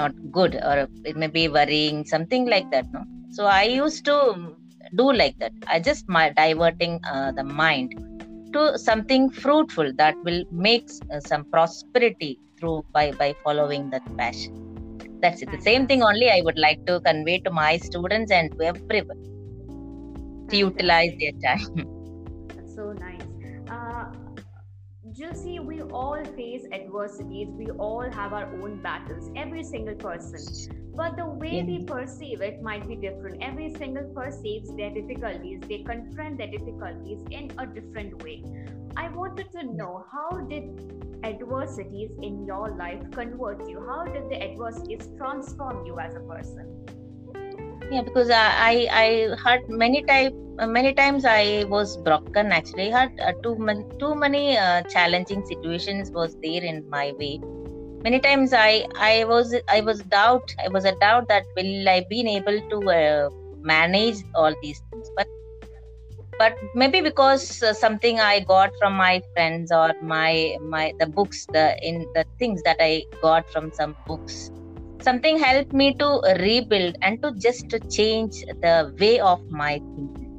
not 0.00 0.12
good 0.30 0.54
or 0.56 0.88
it 1.04 1.16
may 1.16 1.26
be 1.26 1.48
worrying 1.48 2.04
something 2.04 2.46
like 2.46 2.70
that 2.70 2.86
no? 2.92 3.02
So 3.30 3.46
i 3.46 3.64
used 3.64 4.04
to 4.06 4.56
do 4.94 5.12
like 5.12 5.38
that. 5.40 5.52
I 5.66 5.80
just 5.80 6.08
my 6.08 6.30
diverting 6.30 7.00
uh, 7.04 7.32
the 7.32 7.44
mind 7.44 7.92
to 8.52 8.78
something 8.78 9.30
fruitful 9.30 9.92
that 9.96 10.14
will 10.24 10.44
make 10.52 10.88
uh, 11.12 11.20
some 11.20 11.44
prosperity 11.46 12.38
through 12.58 12.84
by 12.92 13.12
by 13.12 13.34
following 13.44 13.90
that 13.90 14.02
passion 14.16 14.54
that's 15.20 15.42
it 15.42 15.50
the 15.50 15.60
same 15.60 15.86
thing 15.86 16.02
only 16.02 16.30
i 16.30 16.40
would 16.42 16.58
like 16.58 16.84
to 16.86 17.00
convey 17.00 17.38
to 17.38 17.50
my 17.50 17.76
students 17.76 18.30
and 18.30 18.52
to 18.52 18.66
everyone 18.72 19.22
to 20.50 20.56
utilize 20.56 21.12
their 21.20 21.36
time 21.48 21.86
that's 22.54 22.74
so 22.74 22.92
nice 22.92 23.22
uh, 23.70 24.06
Jilcy, 25.12 25.64
we 25.64 25.80
all 25.82 26.22
face 26.36 26.66
adversities. 26.72 27.48
We 27.50 27.70
all 27.70 28.10
have 28.10 28.32
our 28.34 28.52
own 28.62 28.82
battles, 28.82 29.30
every 29.34 29.62
single 29.64 29.94
person. 29.94 30.40
But 30.94 31.16
the 31.16 31.26
way 31.26 31.62
we 31.62 31.84
perceive 31.84 32.42
it 32.42 32.60
might 32.60 32.86
be 32.86 32.96
different. 32.96 33.42
Every 33.42 33.72
single 33.74 34.04
person 34.04 34.14
perceives 34.14 34.76
their 34.76 34.90
difficulties, 34.90 35.60
they 35.68 35.84
confront 35.84 36.38
their 36.38 36.48
difficulties 36.48 37.20
in 37.30 37.50
a 37.56 37.66
different 37.66 38.22
way. 38.22 38.42
I 38.96 39.08
wanted 39.08 39.52
to 39.52 39.62
know 39.62 40.04
how 40.10 40.38
did 40.48 40.64
adversities 41.22 42.10
in 42.22 42.46
your 42.46 42.74
life 42.78 43.02
convert 43.12 43.68
you? 43.68 43.84
How 43.86 44.04
did 44.04 44.30
the 44.30 44.42
adversities 44.42 45.08
transform 45.18 45.84
you 45.84 45.98
as 45.98 46.14
a 46.14 46.20
person? 46.20 46.86
Yeah, 47.90 48.02
because 48.02 48.30
I 48.30 48.88
I 48.90 49.36
had 49.44 49.68
many 49.68 50.02
type 50.02 50.32
many 50.76 50.94
times 50.94 51.26
I 51.26 51.64
was 51.68 51.98
broken. 51.98 52.52
Actually, 52.52 52.92
I 52.92 53.00
had 53.00 53.20
uh, 53.20 53.32
too 53.42 53.56
many 53.58 53.84
too 53.98 54.14
many 54.14 54.56
uh, 54.56 54.82
challenging 54.94 55.44
situations 55.44 56.10
was 56.10 56.34
there 56.42 56.64
in 56.64 56.88
my 56.88 57.12
way. 57.18 57.38
Many 58.02 58.20
times 58.20 58.52
I 58.54 58.86
I 58.96 59.24
was 59.24 59.54
I 59.68 59.82
was 59.82 60.02
doubt 60.16 60.54
I 60.64 60.68
was 60.68 60.86
a 60.86 60.96
doubt 61.06 61.28
that 61.28 61.44
will 61.56 61.88
I 61.88 62.04
been 62.08 62.28
able 62.28 62.60
to 62.70 62.78
uh, 62.98 63.30
manage 63.60 64.24
all 64.34 64.54
these 64.62 64.82
things, 64.90 65.10
but 65.16 65.35
but 66.38 66.54
maybe 66.74 67.00
because 67.00 67.62
uh, 67.62 67.72
something 67.72 68.20
i 68.20 68.40
got 68.40 68.70
from 68.80 68.94
my 68.94 69.20
friends 69.34 69.72
or 69.72 69.94
my 70.02 70.56
my 70.60 70.92
the 70.98 71.06
books 71.06 71.46
the 71.52 71.76
in 71.82 72.06
the 72.14 72.24
things 72.38 72.62
that 72.62 72.76
i 72.80 73.02
got 73.22 73.48
from 73.50 73.70
some 73.72 73.96
books 74.06 74.50
something 75.06 75.38
helped 75.38 75.72
me 75.72 75.94
to 76.02 76.08
rebuild 76.40 76.96
and 77.02 77.22
to 77.22 77.32
just 77.46 77.68
to 77.72 77.78
change 77.96 78.34
the 78.66 78.76
way 79.00 79.20
of 79.20 79.40
my 79.50 79.74
thinking. 79.94 80.32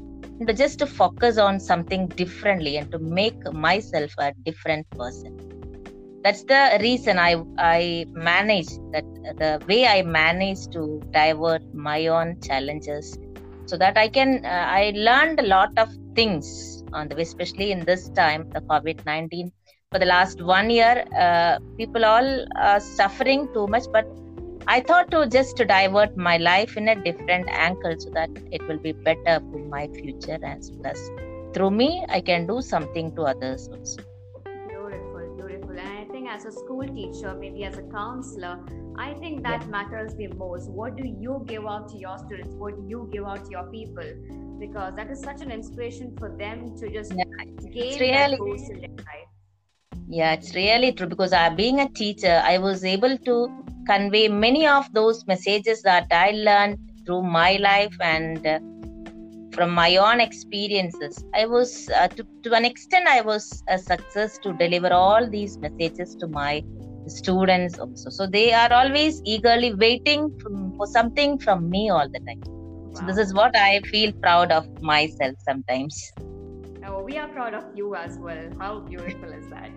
To 0.47 0.53
just 0.53 0.79
to 0.79 0.87
focus 0.87 1.37
on 1.37 1.59
something 1.59 2.07
differently 2.21 2.77
and 2.77 2.91
to 2.91 2.99
make 2.99 3.39
myself 3.53 4.11
a 4.17 4.33
different 4.45 4.85
person. 4.91 5.33
That's 6.23 6.43
the 6.43 6.77
reason 6.81 7.17
i 7.17 7.31
i 7.57 8.05
manage 8.11 8.71
that 8.93 9.07
the 9.41 9.51
way 9.69 9.79
i 9.87 10.01
manage 10.01 10.63
to 10.75 10.81
divert 11.11 11.63
my 11.73 11.99
own 12.07 12.35
challenges 12.47 13.17
so 13.67 13.77
that 13.83 13.97
i 13.97 14.07
can 14.17 14.29
uh, 14.45 14.65
i 14.79 14.91
learned 15.09 15.39
a 15.39 15.47
lot 15.55 15.71
of 15.83 15.89
things 16.19 16.47
on 16.93 17.07
the 17.09 17.17
especially 17.27 17.69
in 17.75 17.81
this 17.89 18.09
time 18.21 18.43
the 18.55 18.61
covid-19 18.71 19.51
for 19.91 19.99
the 19.99 20.05
last 20.05 20.41
one 20.41 20.69
year 20.69 20.95
uh, 21.25 21.57
people 21.79 22.05
all 22.05 22.29
are 22.69 22.79
suffering 22.79 23.47
too 23.53 23.67
much 23.75 23.85
but 23.97 24.05
i 24.67 24.79
thought 24.89 25.09
to 25.11 25.19
just 25.37 25.57
to 25.57 25.65
divert 25.65 26.15
my 26.29 26.37
life 26.37 26.77
in 26.77 26.87
a 26.89 26.95
different 27.09 27.47
angle 27.67 27.95
so 28.05 28.09
that 28.19 28.31
it 28.51 28.61
will 28.67 28.79
be 28.89 28.93
better 29.09 29.37
for 29.51 29.59
my 29.75 29.87
future 29.99 30.39
as 30.55 30.71
well 30.75 30.91
as 30.93 31.01
through 31.53 31.71
me 31.81 31.89
i 32.09 32.21
can 32.31 32.47
do 32.53 32.61
something 32.73 33.13
to 33.15 33.23
others 33.33 33.69
also 33.73 34.01
working 36.27 36.39
as 36.39 36.45
a 36.45 36.51
school 36.51 36.87
teacher, 36.87 37.35
maybe 37.39 37.63
as 37.63 37.77
a 37.77 37.83
counselor, 37.83 38.59
I 38.97 39.13
think 39.13 39.43
that 39.43 39.61
yeah. 39.61 39.67
matters 39.67 40.15
the 40.15 40.27
most. 40.27 40.69
What 40.69 40.95
do 40.95 41.05
you 41.05 41.43
give 41.47 41.65
out 41.65 41.89
to 41.89 41.97
your 41.97 42.17
students? 42.17 42.53
What 42.55 42.75
do 42.75 42.85
you 42.87 43.09
give 43.11 43.25
out 43.25 43.45
to 43.45 43.51
your 43.51 43.63
people? 43.71 44.03
Because 44.59 44.95
that 44.95 45.09
is 45.11 45.21
such 45.21 45.41
an 45.41 45.51
inspiration 45.51 46.15
for 46.17 46.29
them 46.29 46.77
to 46.77 46.89
just 46.89 47.13
yeah. 47.15 47.23
gain 47.71 47.99
really, 47.99 48.37
boost 48.37 48.71
in 48.71 48.81
their 48.81 48.89
life. 48.89 49.29
Yeah, 50.09 50.33
it's 50.33 50.55
really 50.55 50.93
true 50.93 51.07
because 51.07 51.33
uh, 51.33 51.49
being 51.55 51.79
a 51.81 51.89
teacher, 51.89 52.41
I 52.43 52.57
was 52.57 52.83
able 52.83 53.17
to 53.17 53.63
convey 53.85 54.27
many 54.27 54.67
of 54.67 54.91
those 54.93 55.25
messages 55.27 55.81
that 55.83 56.07
I 56.11 56.31
learned 56.31 56.79
through 57.05 57.23
my 57.23 57.57
life 57.57 57.95
and 58.01 58.45
uh, 58.45 58.59
from 59.57 59.71
my 59.71 59.97
own 59.97 60.21
experiences. 60.21 61.17
I 61.33 61.45
was 61.47 61.89
uh, 61.99 62.07
to, 62.09 62.25
to 62.43 62.53
an 62.53 62.63
extent 62.63 63.07
i 63.07 63.21
was 63.21 63.63
a 63.67 63.77
success 63.77 64.37
to 64.43 64.53
deliver 64.53 64.93
all 64.93 65.29
these 65.29 65.57
messages 65.59 66.15
to 66.19 66.27
my 66.27 66.61
students 67.07 67.79
also. 67.79 68.09
So 68.09 68.27
they 68.27 68.53
are 68.53 68.71
always 68.71 69.21
eagerly 69.25 69.73
waiting 69.73 70.29
from, 70.41 70.73
for 70.77 70.85
something 70.87 71.39
from 71.39 71.69
me 71.69 71.89
all 71.89 72.07
the 72.07 72.19
time. 72.19 72.43
Wow. 72.97 72.99
so 72.99 73.05
this 73.05 73.17
is 73.17 73.33
what 73.33 73.55
i 73.55 73.79
feel 73.91 74.11
proud 74.21 74.51
of 74.51 74.65
myself 74.81 75.35
sometimes 75.47 76.11
we 77.03 77.17
are 77.17 77.27
proud 77.27 77.53
of 77.53 77.65
you 77.75 77.95
as 77.95 78.17
well 78.17 78.49
how 78.59 78.79
beautiful 78.79 79.31
is 79.31 79.47
that 79.49 79.71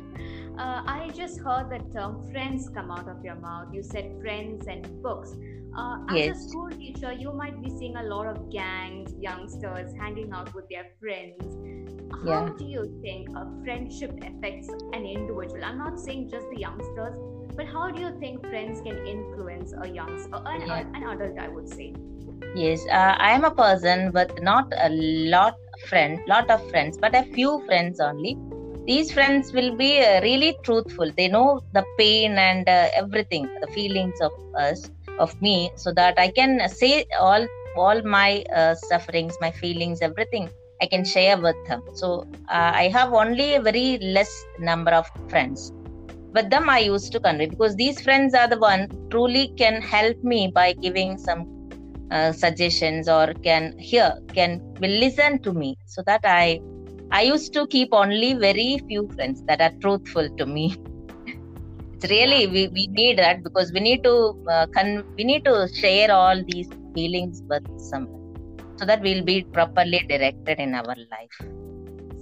uh, 0.61 0.83
I 0.87 1.11
just 1.15 1.41
heard 1.41 1.71
the 1.71 1.79
term 1.93 2.31
friends 2.31 2.69
come 2.69 2.91
out 2.91 3.09
of 3.09 3.25
your 3.25 3.37
mouth. 3.37 3.69
You 3.73 3.83
said 3.83 4.19
friends 4.21 4.67
and 4.67 5.03
books. 5.03 5.35
Uh, 5.75 6.05
as 6.11 6.37
a 6.37 6.49
school 6.49 6.69
teacher, 6.69 7.13
you 7.13 7.33
might 7.33 7.63
be 7.63 7.71
seeing 7.71 7.97
a 7.97 8.03
lot 8.03 8.27
of 8.27 8.51
gangs, 8.51 9.15
youngsters 9.19 9.95
hanging 9.99 10.33
out 10.33 10.53
with 10.55 10.69
their 10.69 10.89
friends. 11.01 11.57
How 12.25 12.47
yeah. 12.47 12.53
do 12.59 12.65
you 12.65 12.99
think 13.01 13.31
a 13.31 13.47
friendship 13.65 14.13
affects 14.23 14.69
an 14.93 15.07
individual? 15.07 15.65
I'm 15.65 15.79
not 15.79 15.99
saying 15.99 16.29
just 16.29 16.47
the 16.51 16.59
youngsters, 16.59 17.17
but 17.57 17.67
how 17.67 17.91
do 17.91 18.03
you 18.03 18.19
think 18.21 18.43
friends 18.47 18.83
can 18.83 19.07
influence 19.07 19.73
a 19.81 19.89
youngster, 19.89 20.43
an, 20.45 20.67
yeah. 20.67 20.81
an 20.81 21.05
adult, 21.09 21.39
I 21.39 21.49
would 21.49 21.69
say? 21.69 21.95
Yes, 22.55 22.87
uh, 22.91 23.15
I 23.19 23.31
am 23.33 23.45
a 23.45 23.51
person 23.51 24.13
with 24.13 24.31
not 24.43 24.73
a 24.77 24.89
lot 24.91 25.55
friend, 25.89 26.21
lot 26.29 26.51
of 26.51 26.69
friends, 26.71 26.99
but 27.01 27.15
a 27.15 27.25
few 27.35 27.63
friends 27.67 28.01
only. 28.01 28.37
These 28.87 29.13
friends 29.13 29.53
will 29.53 29.77
be 29.77 30.01
uh, 30.05 30.21
really 30.23 30.57
truthful. 30.65 31.11
They 31.17 31.29
know 31.29 31.61
the 31.73 31.85
pain 31.99 32.39
and 32.39 32.69
uh, 32.69 32.89
everything, 32.95 33.51
the 33.61 33.69
feelings 33.69 34.21
of 34.21 34.33
us 34.59 34.91
of 35.19 35.41
me 35.43 35.71
so 35.77 35.93
that 35.93 36.15
i 36.19 36.29
can 36.31 36.53
say 36.69 37.05
all 37.21 37.47
all 37.77 38.03
my 38.03 38.43
uh, 38.61 38.75
sufferings 38.75 39.37
my 39.41 39.51
feelings 39.51 40.01
everything 40.01 40.49
i 40.83 40.87
can 40.87 41.05
share 41.05 41.37
with 41.47 41.57
them 41.69 41.83
so 41.93 42.25
uh, 42.49 42.73
i 42.83 42.89
have 42.89 43.13
only 43.13 43.55
a 43.55 43.61
very 43.61 43.99
less 44.17 44.33
number 44.59 44.91
of 45.01 45.07
friends 45.29 45.73
but 46.33 46.51
them 46.51 46.69
i 46.71 46.79
used 46.79 47.13
to 47.13 47.21
convey 47.21 47.47
because 47.55 47.77
these 47.77 48.01
friends 48.01 48.35
are 48.35 48.49
the 48.49 48.59
one 48.59 48.89
truly 49.11 49.53
can 49.59 49.83
help 49.83 50.17
me 50.23 50.51
by 50.55 50.73
giving 50.87 51.19
some 51.19 51.45
uh, 52.11 52.33
suggestions 52.33 53.09
or 53.09 53.33
can 53.45 53.77
hear 53.79 54.13
can 54.35 54.61
will 54.81 54.97
listen 55.05 55.41
to 55.43 55.53
me. 55.53 55.77
So 55.87 56.03
that 56.07 56.23
i 56.25 56.61
i 57.11 57.23
used 57.23 57.53
to 57.55 57.67
keep 57.67 57.91
only 57.93 58.35
very 58.35 58.79
few 58.89 59.09
friends 59.15 59.43
that 59.49 59.61
are 59.61 59.73
truthful 59.81 60.29
to 60.39 60.47
me. 60.47 60.77
It's 61.95 62.11
really 62.11 62.47
we, 62.47 62.69
we 62.69 62.87
need 62.99 63.19
that 63.19 63.43
because 63.45 63.73
we 63.73 63.81
need 63.81 64.03
to 64.05 64.15
uh, 64.51 64.67
con- 64.77 65.05
we 65.19 65.25
need 65.25 65.45
to 65.45 65.69
share 65.81 66.11
all 66.11 66.43
these 66.53 66.71
feelings 66.95 67.43
with 67.51 67.67
someone 67.79 68.19
so 68.79 68.87
that 68.87 69.03
we'll 69.03 69.25
be 69.25 69.43
properly 69.59 70.01
directed 70.09 70.59
in 70.59 70.75
our 70.75 70.97
life. 71.15 71.39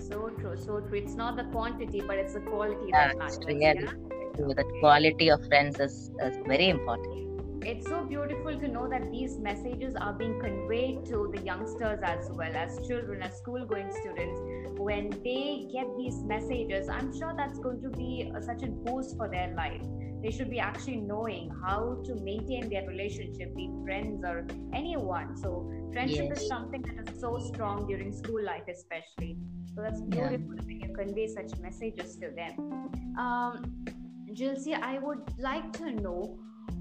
So 0.08 0.30
true 0.40 0.56
so 0.56 0.80
true. 0.80 0.98
It's 0.98 1.14
not 1.14 1.36
the 1.36 1.44
quantity 1.56 2.02
but 2.08 2.16
it's 2.16 2.34
the 2.34 2.40
quality 2.40 2.86
yeah, 2.88 3.08
that 3.08 3.18
matters 3.18 3.38
really 3.46 3.64
yeah? 3.64 4.54
the 4.60 4.64
quality 4.80 5.28
of 5.30 5.44
friends 5.46 5.80
is, 5.80 6.10
is 6.22 6.36
very 6.46 6.68
important 6.68 7.37
it's 7.62 7.86
so 7.86 8.04
beautiful 8.04 8.58
to 8.58 8.68
know 8.68 8.88
that 8.88 9.10
these 9.10 9.38
messages 9.38 9.94
are 9.96 10.12
being 10.12 10.40
conveyed 10.40 11.04
to 11.06 11.32
the 11.34 11.42
youngsters 11.42 12.00
as 12.02 12.30
well 12.32 12.54
as 12.54 12.86
children 12.86 13.22
as 13.22 13.36
school 13.38 13.64
going 13.66 13.90
students. 13.90 14.40
When 14.78 15.10
they 15.24 15.68
get 15.72 15.86
these 15.98 16.22
messages 16.22 16.88
i'm 16.88 17.16
sure 17.16 17.34
that's 17.36 17.58
going 17.58 17.82
to 17.82 17.90
be 17.90 18.30
a, 18.34 18.42
such 18.42 18.62
a 18.62 18.68
boost 18.68 19.16
for 19.16 19.28
their 19.28 19.54
life. 19.54 19.82
They 20.22 20.30
should 20.30 20.50
be 20.50 20.58
actually 20.58 20.96
knowing 20.96 21.50
how 21.64 22.02
to 22.04 22.14
maintain 22.16 22.68
their 22.68 22.86
relationship 22.86 23.54
be 23.54 23.70
friends 23.84 24.24
or 24.24 24.46
anyone. 24.72 25.36
So 25.36 25.70
friendship 25.92 26.26
yes. 26.28 26.42
is 26.42 26.48
something 26.48 26.82
that 26.82 27.08
is 27.08 27.20
so 27.20 27.38
strong 27.38 27.86
during 27.86 28.12
school 28.12 28.44
life 28.44 28.64
especially. 28.68 29.38
So 29.74 29.82
that's 29.82 30.00
beautiful 30.00 30.54
yeah. 30.56 30.62
when 30.64 30.80
you 30.80 30.94
convey 30.94 31.28
such 31.28 31.56
messages 31.60 32.16
to 32.16 32.30
them. 32.30 32.90
Um, 33.16 33.84
Jilcia, 34.32 34.82
I 34.82 34.98
would 34.98 35.22
like 35.38 35.72
to 35.74 35.92
know 35.92 36.38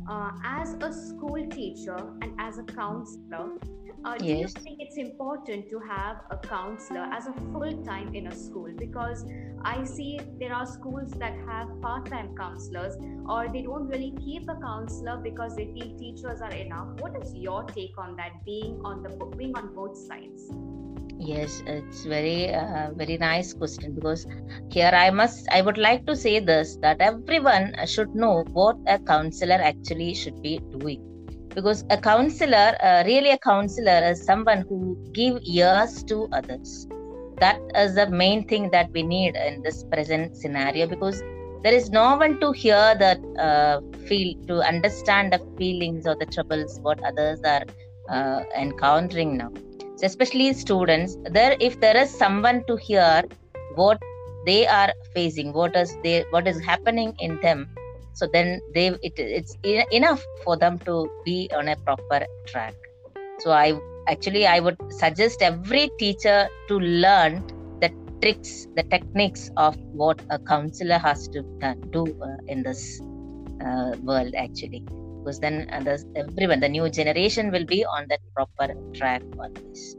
uh, 0.10 0.32
as 0.44 0.76
a 0.82 0.94
school 0.94 1.46
teacher 1.50 1.98
and 2.22 2.34
as 2.40 2.58
a 2.58 2.64
counselor, 2.64 3.58
uh, 4.06 4.16
do 4.18 4.26
you 4.26 4.48
think 4.48 4.78
it's 4.80 4.98
important 4.98 5.70
to 5.70 5.80
have 5.80 6.22
a 6.32 6.38
counselor 6.38 7.10
as 7.12 7.28
a 7.28 7.34
full 7.52 7.84
time 7.84 8.14
in 8.16 8.28
a 8.28 8.36
school? 8.36 8.70
Because 8.78 9.26
I 9.64 9.84
see 9.84 10.20
there 10.40 10.54
are 10.54 10.66
schools 10.66 11.12
that 11.18 11.34
have 11.48 11.82
part 11.82 12.06
time 12.10 12.36
counselors, 12.38 12.96
or 13.28 13.48
they 13.52 13.64
don't 13.64 13.88
really 13.88 14.14
keep 14.24 14.50
a 14.50 14.56
counselor 14.56 15.18
because 15.18 15.56
they 15.56 15.66
feel 15.66 15.98
teachers 15.98 16.42
are 16.42 16.52
enough. 16.52 16.88
What 17.00 17.22
is 17.22 17.34
your 17.36 17.64
take 17.64 17.98
on 17.98 18.16
that? 18.18 18.46
Being 18.46 18.80
on 18.86 19.04
the 19.04 19.10
being 19.36 19.58
on 19.58 19.74
both 19.74 19.98
sides. 19.98 20.52
Yes, 21.20 21.64
it's 21.66 22.06
very 22.06 22.54
uh, 22.54 22.92
very 22.96 23.18
nice 23.18 23.54
question 23.54 23.96
because 23.96 24.26
here 24.70 24.92
I 24.94 25.10
must 25.10 25.48
I 25.52 25.62
would 25.62 25.78
like 25.78 26.06
to 26.06 26.16
say 26.16 26.40
this 26.40 26.78
that 26.82 27.02
everyone 27.02 27.74
should 27.88 28.14
know 28.14 28.44
what 28.54 28.78
a 28.88 29.00
counselor 29.00 29.56
actually 29.56 30.14
should 30.14 30.42
be 30.44 30.60
doing. 30.72 31.02
Because 31.56 31.84
a 31.90 31.98
counselor 31.98 32.76
uh, 32.84 33.04
really 33.06 33.32
a 33.32 33.38
counselor 33.40 34.00
is 34.12 34.24
someone 34.26 34.64
who 34.70 34.96
give 35.12 35.40
ears 35.48 36.04
to 36.04 36.28
others. 36.32 36.88
That 37.40 37.60
is 37.76 37.96
the 37.96 38.10
main 38.10 38.48
thing 38.48 38.70
that 38.72 38.92
we 38.92 39.02
need 39.02 39.36
in 39.36 39.62
this 39.64 39.84
present 39.86 40.36
scenario 40.36 40.86
because 40.88 41.22
there 41.64 41.74
is 41.74 41.90
no 41.90 42.16
one 42.16 42.40
to 42.42 42.52
hear 42.52 42.96
that 43.00 43.20
uh, 43.40 43.82
feel 44.08 44.36
to 44.48 44.62
understand 44.62 45.34
the 45.34 45.40
feelings 45.58 46.06
or 46.06 46.16
the 46.16 46.28
troubles 46.28 46.80
what 46.84 47.04
others 47.04 47.42
are 47.44 47.66
uh, 48.10 48.44
encountering 48.56 49.38
now 49.38 49.52
especially 50.04 50.54
students 50.54 51.18
there 51.32 51.56
if 51.60 51.80
there 51.80 51.98
is 51.98 52.10
someone 52.10 52.64
to 52.68 52.76
hear 52.76 53.24
what 53.76 54.00
they 54.46 54.66
are 54.68 54.94
facing 55.14 55.52
what 55.54 55.76
is 55.76 55.96
they 56.04 56.24
what 56.32 56.48
is 56.48 56.60
happening 56.64 57.14
in 57.20 57.40
them 57.42 57.68
so 58.18 58.28
then 58.34 58.60
they 58.74 58.88
it, 59.08 59.14
it's 59.20 59.56
enough 59.92 60.24
for 60.44 60.58
them 60.58 60.80
to 60.80 61.08
be 61.24 61.50
on 61.56 61.68
a 61.68 61.76
proper 61.76 62.26
track. 62.48 62.74
So 63.40 63.52
i 63.52 63.80
actually 64.08 64.48
i 64.48 64.60
would 64.60 64.78
suggest 64.90 65.42
every 65.42 65.90
teacher 66.00 66.50
to 66.70 66.80
learn 66.80 67.44
the 67.82 67.90
tricks 68.22 68.68
the 68.76 68.84
techniques 68.94 69.52
of 69.58 69.76
what 70.02 70.20
a 70.32 70.40
counselor 70.40 70.98
has 70.98 71.28
to 71.28 71.44
do 71.92 72.04
uh, 72.28 72.38
in 72.48 72.64
this 72.64 73.02
uh, 73.66 73.92
world 74.02 74.34
actually 74.36 74.84
because 75.28 75.40
then 75.40 75.70
uh, 75.72 75.98
everyone 76.16 76.60
the 76.60 76.70
new 76.70 76.90
generation 76.90 77.52
will 77.52 77.66
be 77.66 77.86
on 77.86 78.06
that 78.08 78.20
proper 78.34 78.74
track 78.94 79.22
always 79.38 79.96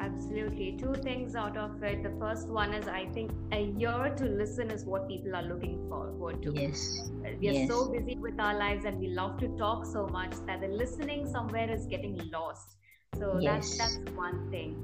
absolutely. 0.00 0.76
Two 0.78 0.94
things 0.94 1.34
out 1.34 1.56
of 1.56 1.82
it. 1.82 2.02
The 2.02 2.12
first 2.18 2.48
one 2.48 2.72
is 2.72 2.88
i 2.88 3.06
think 3.06 3.32
a 3.52 3.62
year 3.82 4.14
to 4.16 4.24
listen 4.24 4.70
is 4.70 4.84
what 4.84 5.08
people 5.08 5.34
are 5.34 5.42
looking 5.42 5.88
forward 5.88 6.42
to. 6.42 6.52
Yes. 6.54 7.10
We 7.40 7.48
are 7.48 7.52
yes. 7.52 7.68
so 7.68 7.90
busy 7.90 8.16
with 8.16 8.40
our 8.40 8.56
lives 8.58 8.84
and 8.84 8.98
we 8.98 9.08
love 9.08 9.38
to 9.40 9.48
talk 9.56 9.86
so 9.86 10.06
much 10.06 10.34
that 10.46 10.60
the 10.60 10.68
listening 10.68 11.26
somewhere 11.26 11.70
is 11.70 11.86
getting 11.86 12.20
lost. 12.32 12.76
So 13.18 13.38
yes. 13.40 13.76
that's 13.76 13.96
that's 13.96 14.16
one 14.16 14.50
thing. 14.50 14.76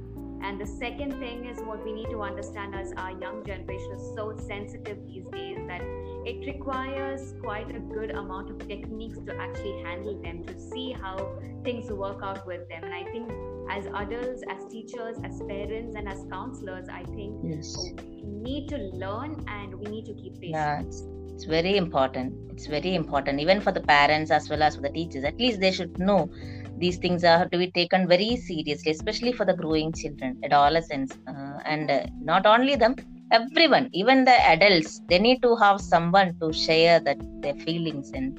And 0.43 0.61
the 0.61 0.67
second 0.67 1.19
thing 1.21 1.47
is 1.47 1.61
what 1.61 1.85
we 1.85 1.93
need 1.93 2.11
to 2.11 2.23
understand 2.23 2.75
as 2.75 2.93
our 2.97 3.13
young 3.13 3.45
generation 3.47 3.93
is 3.97 4.13
so 4.15 4.37
sensitive 4.37 4.99
these 5.07 5.29
days 5.29 5.59
that 5.69 5.81
it 6.27 6.47
requires 6.47 7.35
quite 7.43 7.75
a 7.75 7.79
good 7.79 8.11
amount 8.11 8.51
of 8.51 8.67
techniques 8.67 9.19
to 9.27 9.37
actually 9.37 9.83
handle 9.83 10.21
them 10.23 10.45
to 10.45 10.59
see 10.59 10.93
how 10.93 11.17
things 11.65 11.91
work 11.91 12.21
out 12.23 12.47
with 12.47 12.69
them. 12.69 12.85
And 12.85 12.95
i 12.95 13.05
think 13.13 13.31
as 13.71 13.87
adults 13.87 14.43
as 14.49 14.65
teachers 14.71 15.17
as 15.25 15.41
parents 15.49 15.97
and 15.97 16.09
as 16.09 16.27
counselors 16.31 16.87
i 16.89 17.03
think 17.05 17.37
yes. 17.43 17.75
we 18.23 18.33
need 18.49 18.69
to 18.69 18.77
learn 19.05 19.43
and 19.49 19.75
we 19.75 19.87
need 19.87 20.05
to 20.07 20.15
keep 20.15 20.35
patient. 20.35 20.53
Yeah, 20.53 20.81
it's, 20.83 21.03
it's 21.33 21.45
very 21.45 21.77
important. 21.77 22.35
It's 22.53 22.67
very 22.67 22.95
important. 22.95 23.41
Even 23.41 23.61
for 23.61 23.73
the 23.73 23.81
parents 23.81 24.31
as 24.31 24.49
well 24.51 24.63
as 24.63 24.77
for 24.77 24.83
the 24.83 24.91
teachers 24.91 25.25
at 25.25 25.39
least 25.39 25.61
they 25.61 25.73
should 25.73 25.99
know 25.99 26.31
these 26.77 26.99
things 26.99 27.25
are 27.25 27.49
to 27.49 27.59
be 27.59 27.71
taken 27.71 28.07
very 28.09 28.37
seriously 28.37 28.91
especially 28.91 29.33
for 29.33 29.45
the 29.45 29.55
growing 29.55 29.93
children 29.93 30.37
adolescents 30.43 31.17
uh, 31.29 31.59
and 31.65 31.89
uh, 31.89 32.05
not 32.21 32.47
only 32.47 32.75
them 32.75 32.97
everyone 33.39 33.89
even 33.93 34.25
the 34.25 34.37
adults 34.55 35.01
they 35.09 35.19
need 35.19 35.41
to 35.43 35.57
have 35.57 35.81
someone 35.81 36.31
to 36.41 36.53
share 36.53 36.99
that 37.01 37.19
their 37.43 37.55
feelings 37.67 38.11
and 38.15 38.39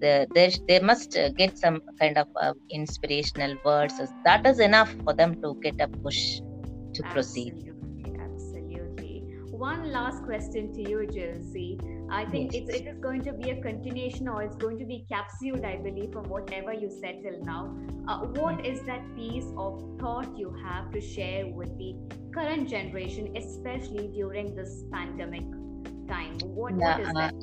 the, 0.00 0.26
they, 0.34 0.52
they 0.68 0.80
must 0.80 1.16
uh, 1.16 1.30
get 1.30 1.56
some 1.58 1.80
kind 2.00 2.18
of 2.18 2.26
uh, 2.40 2.52
inspirational 2.70 3.56
words. 3.64 4.00
That 4.24 4.46
is 4.46 4.58
enough 4.60 4.94
for 5.04 5.14
them 5.14 5.34
to 5.42 5.56
get 5.62 5.80
a 5.80 5.88
push 5.88 6.40
to 6.94 7.04
absolutely, 7.04 7.12
proceed 7.12 7.73
one 9.64 9.90
last 9.90 10.22
question 10.24 10.72
to 10.76 10.82
you, 10.90 10.98
Jilcy. 11.16 11.68
I 12.20 12.24
think 12.32 12.52
Yes. 12.52 12.62
it's, 12.62 12.70
it 12.78 12.86
is 12.92 12.98
going 13.06 13.22
to 13.28 13.32
be 13.32 13.50
a 13.50 13.56
continuation 13.66 14.28
or 14.32 14.42
it's 14.46 14.56
going 14.64 14.78
to 14.78 14.86
be 14.90 14.98
capsuled, 15.12 15.64
I 15.64 15.76
believe, 15.86 16.12
from 16.16 16.28
whatever 16.34 16.74
you 16.82 16.90
said 17.00 17.22
till 17.26 17.38
now. 17.52 17.62
Uh, 18.06 18.18
what 18.40 18.66
is 18.72 18.82
that 18.90 19.02
piece 19.16 19.48
of 19.66 19.78
thought 20.02 20.36
you 20.42 20.50
have 20.64 20.90
to 20.96 21.00
share 21.00 21.46
with 21.60 21.72
the 21.78 21.94
current 22.36 22.68
generation, 22.68 23.32
especially 23.42 24.08
during 24.18 24.54
this 24.54 24.74
pandemic 24.92 25.46
time? 26.12 26.34
What, 26.60 26.74
Yeah, 26.78 26.98
what 26.98 27.00
is 27.06 27.08
uh, 27.08 27.20
that? 27.22 27.34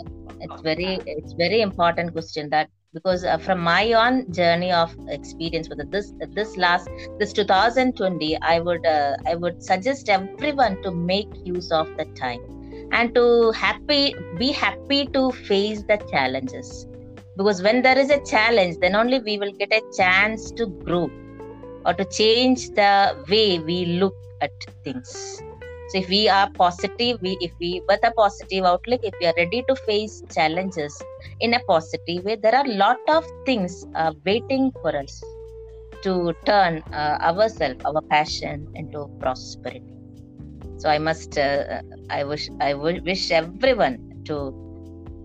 it's 0.45 0.61
very 0.69 0.91
it's 1.15 1.33
very 1.33 1.61
important 1.61 2.13
question 2.19 2.49
that 2.57 2.69
because 2.93 3.23
uh, 3.23 3.37
from 3.37 3.59
my 3.59 3.93
own 3.93 4.31
journey 4.33 4.71
of 4.71 4.95
experience 5.07 5.69
with 5.69 5.89
this 5.91 6.13
this 6.35 6.57
last 6.57 6.89
this 7.19 7.33
2020 7.33 8.37
i 8.41 8.59
would 8.59 8.85
uh, 8.85 9.15
i 9.25 9.35
would 9.35 9.61
suggest 9.63 10.09
everyone 10.09 10.81
to 10.83 10.91
make 10.91 11.29
use 11.45 11.71
of 11.71 11.87
the 11.97 12.05
time 12.19 12.41
and 12.91 13.15
to 13.15 13.51
happy 13.51 14.13
be 14.37 14.51
happy 14.51 15.05
to 15.07 15.31
face 15.31 15.83
the 15.83 15.97
challenges. 16.11 16.87
Because 17.37 17.61
when 17.61 17.81
there 17.81 17.97
is 17.97 18.09
a 18.09 18.19
challenge 18.25 18.77
then 18.81 18.95
only 18.95 19.19
we 19.19 19.37
will 19.37 19.53
get 19.53 19.71
a 19.71 19.81
chance 19.97 20.51
to 20.51 20.67
grow 20.67 21.09
or 21.85 21.93
to 21.93 22.05
change 22.05 22.69
the 22.71 23.25
way 23.29 23.59
we 23.59 23.85
look 23.85 24.15
at 24.41 24.51
things. 24.83 25.41
So 25.89 25.99
if 25.99 26.09
we 26.09 26.27
are 26.27 26.49
positive 26.51 27.21
we 27.21 27.37
if 27.39 27.53
we 27.59 27.81
with 27.87 28.03
a 28.03 28.11
positive 28.11 28.65
outlook 28.65 29.01
if 29.03 29.13
we 29.21 29.27
are 29.27 29.33
ready 29.37 29.63
to 29.69 29.75
face 29.87 30.21
challenges 30.33 31.01
in 31.39 31.53
a 31.53 31.61
positive 31.67 32.23
way 32.25 32.35
there 32.35 32.55
are 32.55 32.65
a 32.65 32.75
lot 32.85 32.99
of 33.07 33.25
things 33.45 33.83
uh, 33.95 34.11
waiting 34.25 34.71
for 34.81 34.95
us 34.95 35.23
to 36.01 36.33
turn 36.45 36.83
uh, 36.93 37.17
ourselves 37.29 37.79
our 37.85 38.01
passion 38.09 38.67
into 38.75 39.07
prosperity 39.19 39.93
so 40.77 40.89
i 40.89 40.97
must 40.97 41.37
uh, 41.37 41.81
i 42.09 42.23
wish 42.23 42.49
i 42.59 42.73
would 42.73 43.03
wish 43.05 43.31
everyone 43.31 43.97
to 44.25 44.37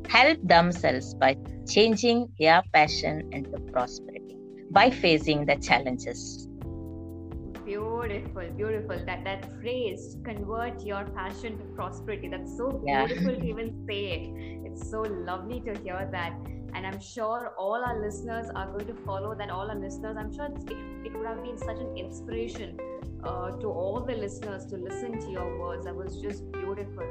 help 0.09 0.38
themselves 0.42 1.14
by 1.20 1.35
changing 1.68 2.26
their 2.38 2.62
passion 2.72 3.22
into 3.32 3.59
prosperity 3.72 4.37
by 4.70 4.90
facing 4.90 5.44
the 5.46 5.56
challenges 5.56 6.48
Beautiful, 7.64 8.44
beautiful. 8.56 8.96
That 9.06 9.24
that 9.24 9.44
phrase, 9.61 10.16
convert 10.24 10.85
your 10.87 11.04
passion 11.16 11.59
to 11.59 11.64
prosperity. 11.74 12.28
That's 12.28 12.56
so 12.56 12.80
Yeah. 12.85 13.06
beautiful 13.06 13.35
to 13.35 13.44
even 13.44 13.72
say 13.88 14.00
it. 14.16 14.56
It's 14.66 14.90
so 14.90 15.02
lovely 15.02 15.61
to 15.61 15.79
hear 15.83 16.09
that. 16.12 16.33
And 16.74 16.87
I'm 16.87 17.00
sure 17.00 17.55
all 17.59 17.83
our 17.83 17.98
listeners 18.00 18.48
are 18.55 18.66
going 18.66 18.87
to 18.87 18.94
follow 18.94 19.35
that. 19.35 19.50
All 19.50 19.70
our 19.70 19.79
listeners, 19.79 20.16
I'm 20.18 20.35
sure 20.35 20.46
it, 20.46 21.07
it 21.07 21.16
would 21.16 21.26
have 21.26 21.42
been 21.42 21.57
such 21.57 21.79
an 21.79 21.96
inspiration 21.96 22.79
uh, 23.24 23.52
to 23.52 23.68
all 23.68 24.00
the 24.00 24.14
listeners 24.14 24.66
to 24.66 24.76
listen 24.76 25.18
to 25.20 25.31
your 25.31 25.59
words. 25.59 25.87
That 25.87 25.96
was 25.96 26.20
just 26.20 26.50
beautiful. 26.52 27.07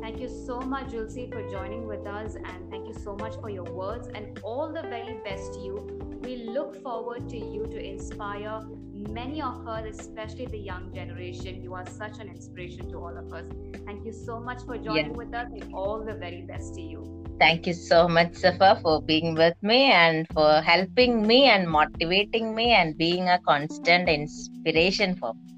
Thank 0.00 0.20
you 0.20 0.28
so 0.28 0.60
much, 0.60 0.86
Jilcy, 0.86 1.30
for 1.30 1.46
joining 1.50 1.86
with 1.86 2.06
us. 2.06 2.34
And 2.36 2.70
thank 2.70 2.88
you 2.88 2.94
so 2.94 3.14
much 3.16 3.34
for 3.40 3.50
your 3.50 3.64
words 3.64 4.08
and 4.14 4.38
all 4.42 4.72
the 4.72 4.82
very 4.82 5.18
best 5.24 5.54
to 5.54 5.60
you. 5.60 6.20
We 6.22 6.36
look 6.36 6.82
forward 6.82 7.28
to 7.30 7.36
you 7.36 7.66
to 7.66 7.78
inspire 7.78 8.60
many 9.08 9.40
of 9.42 9.66
us, 9.66 9.84
especially 9.98 10.46
the 10.46 10.58
young 10.58 10.92
generation. 10.94 11.62
You 11.62 11.74
are 11.74 11.86
such 11.86 12.18
an 12.18 12.28
inspiration 12.28 12.88
to 12.90 12.98
all 12.98 13.16
of 13.16 13.32
us. 13.32 13.44
Thank 13.86 14.04
you 14.04 14.12
so 14.12 14.40
much 14.40 14.62
for 14.66 14.76
joining 14.76 15.14
with 15.14 15.34
us 15.34 15.48
and 15.52 15.72
all 15.74 16.04
the 16.04 16.14
very 16.14 16.42
best 16.42 16.74
to 16.74 16.80
you. 16.80 17.24
Thank 17.38 17.66
you 17.66 17.72
so 17.72 18.06
much, 18.06 18.34
Safa, 18.34 18.78
for 18.82 19.00
being 19.00 19.34
with 19.34 19.54
me 19.62 19.90
and 19.90 20.28
for 20.34 20.60
helping 20.60 21.26
me 21.26 21.44
and 21.46 21.68
motivating 21.68 22.54
me 22.54 22.72
and 22.72 22.96
being 22.98 23.28
a 23.28 23.38
constant 23.46 24.08
inspiration 24.08 25.16
for 25.16 25.32
me. 25.34 25.54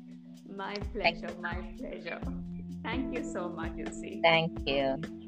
My 0.56 0.76
pleasure, 0.92 1.34
my 1.40 1.56
pleasure. 1.78 2.20
Thank 2.84 3.14
you 3.16 3.24
so 3.24 3.48
much, 3.48 3.72
Jilcy. 3.72 4.22
Thank 4.22 4.52
you. 4.66 5.21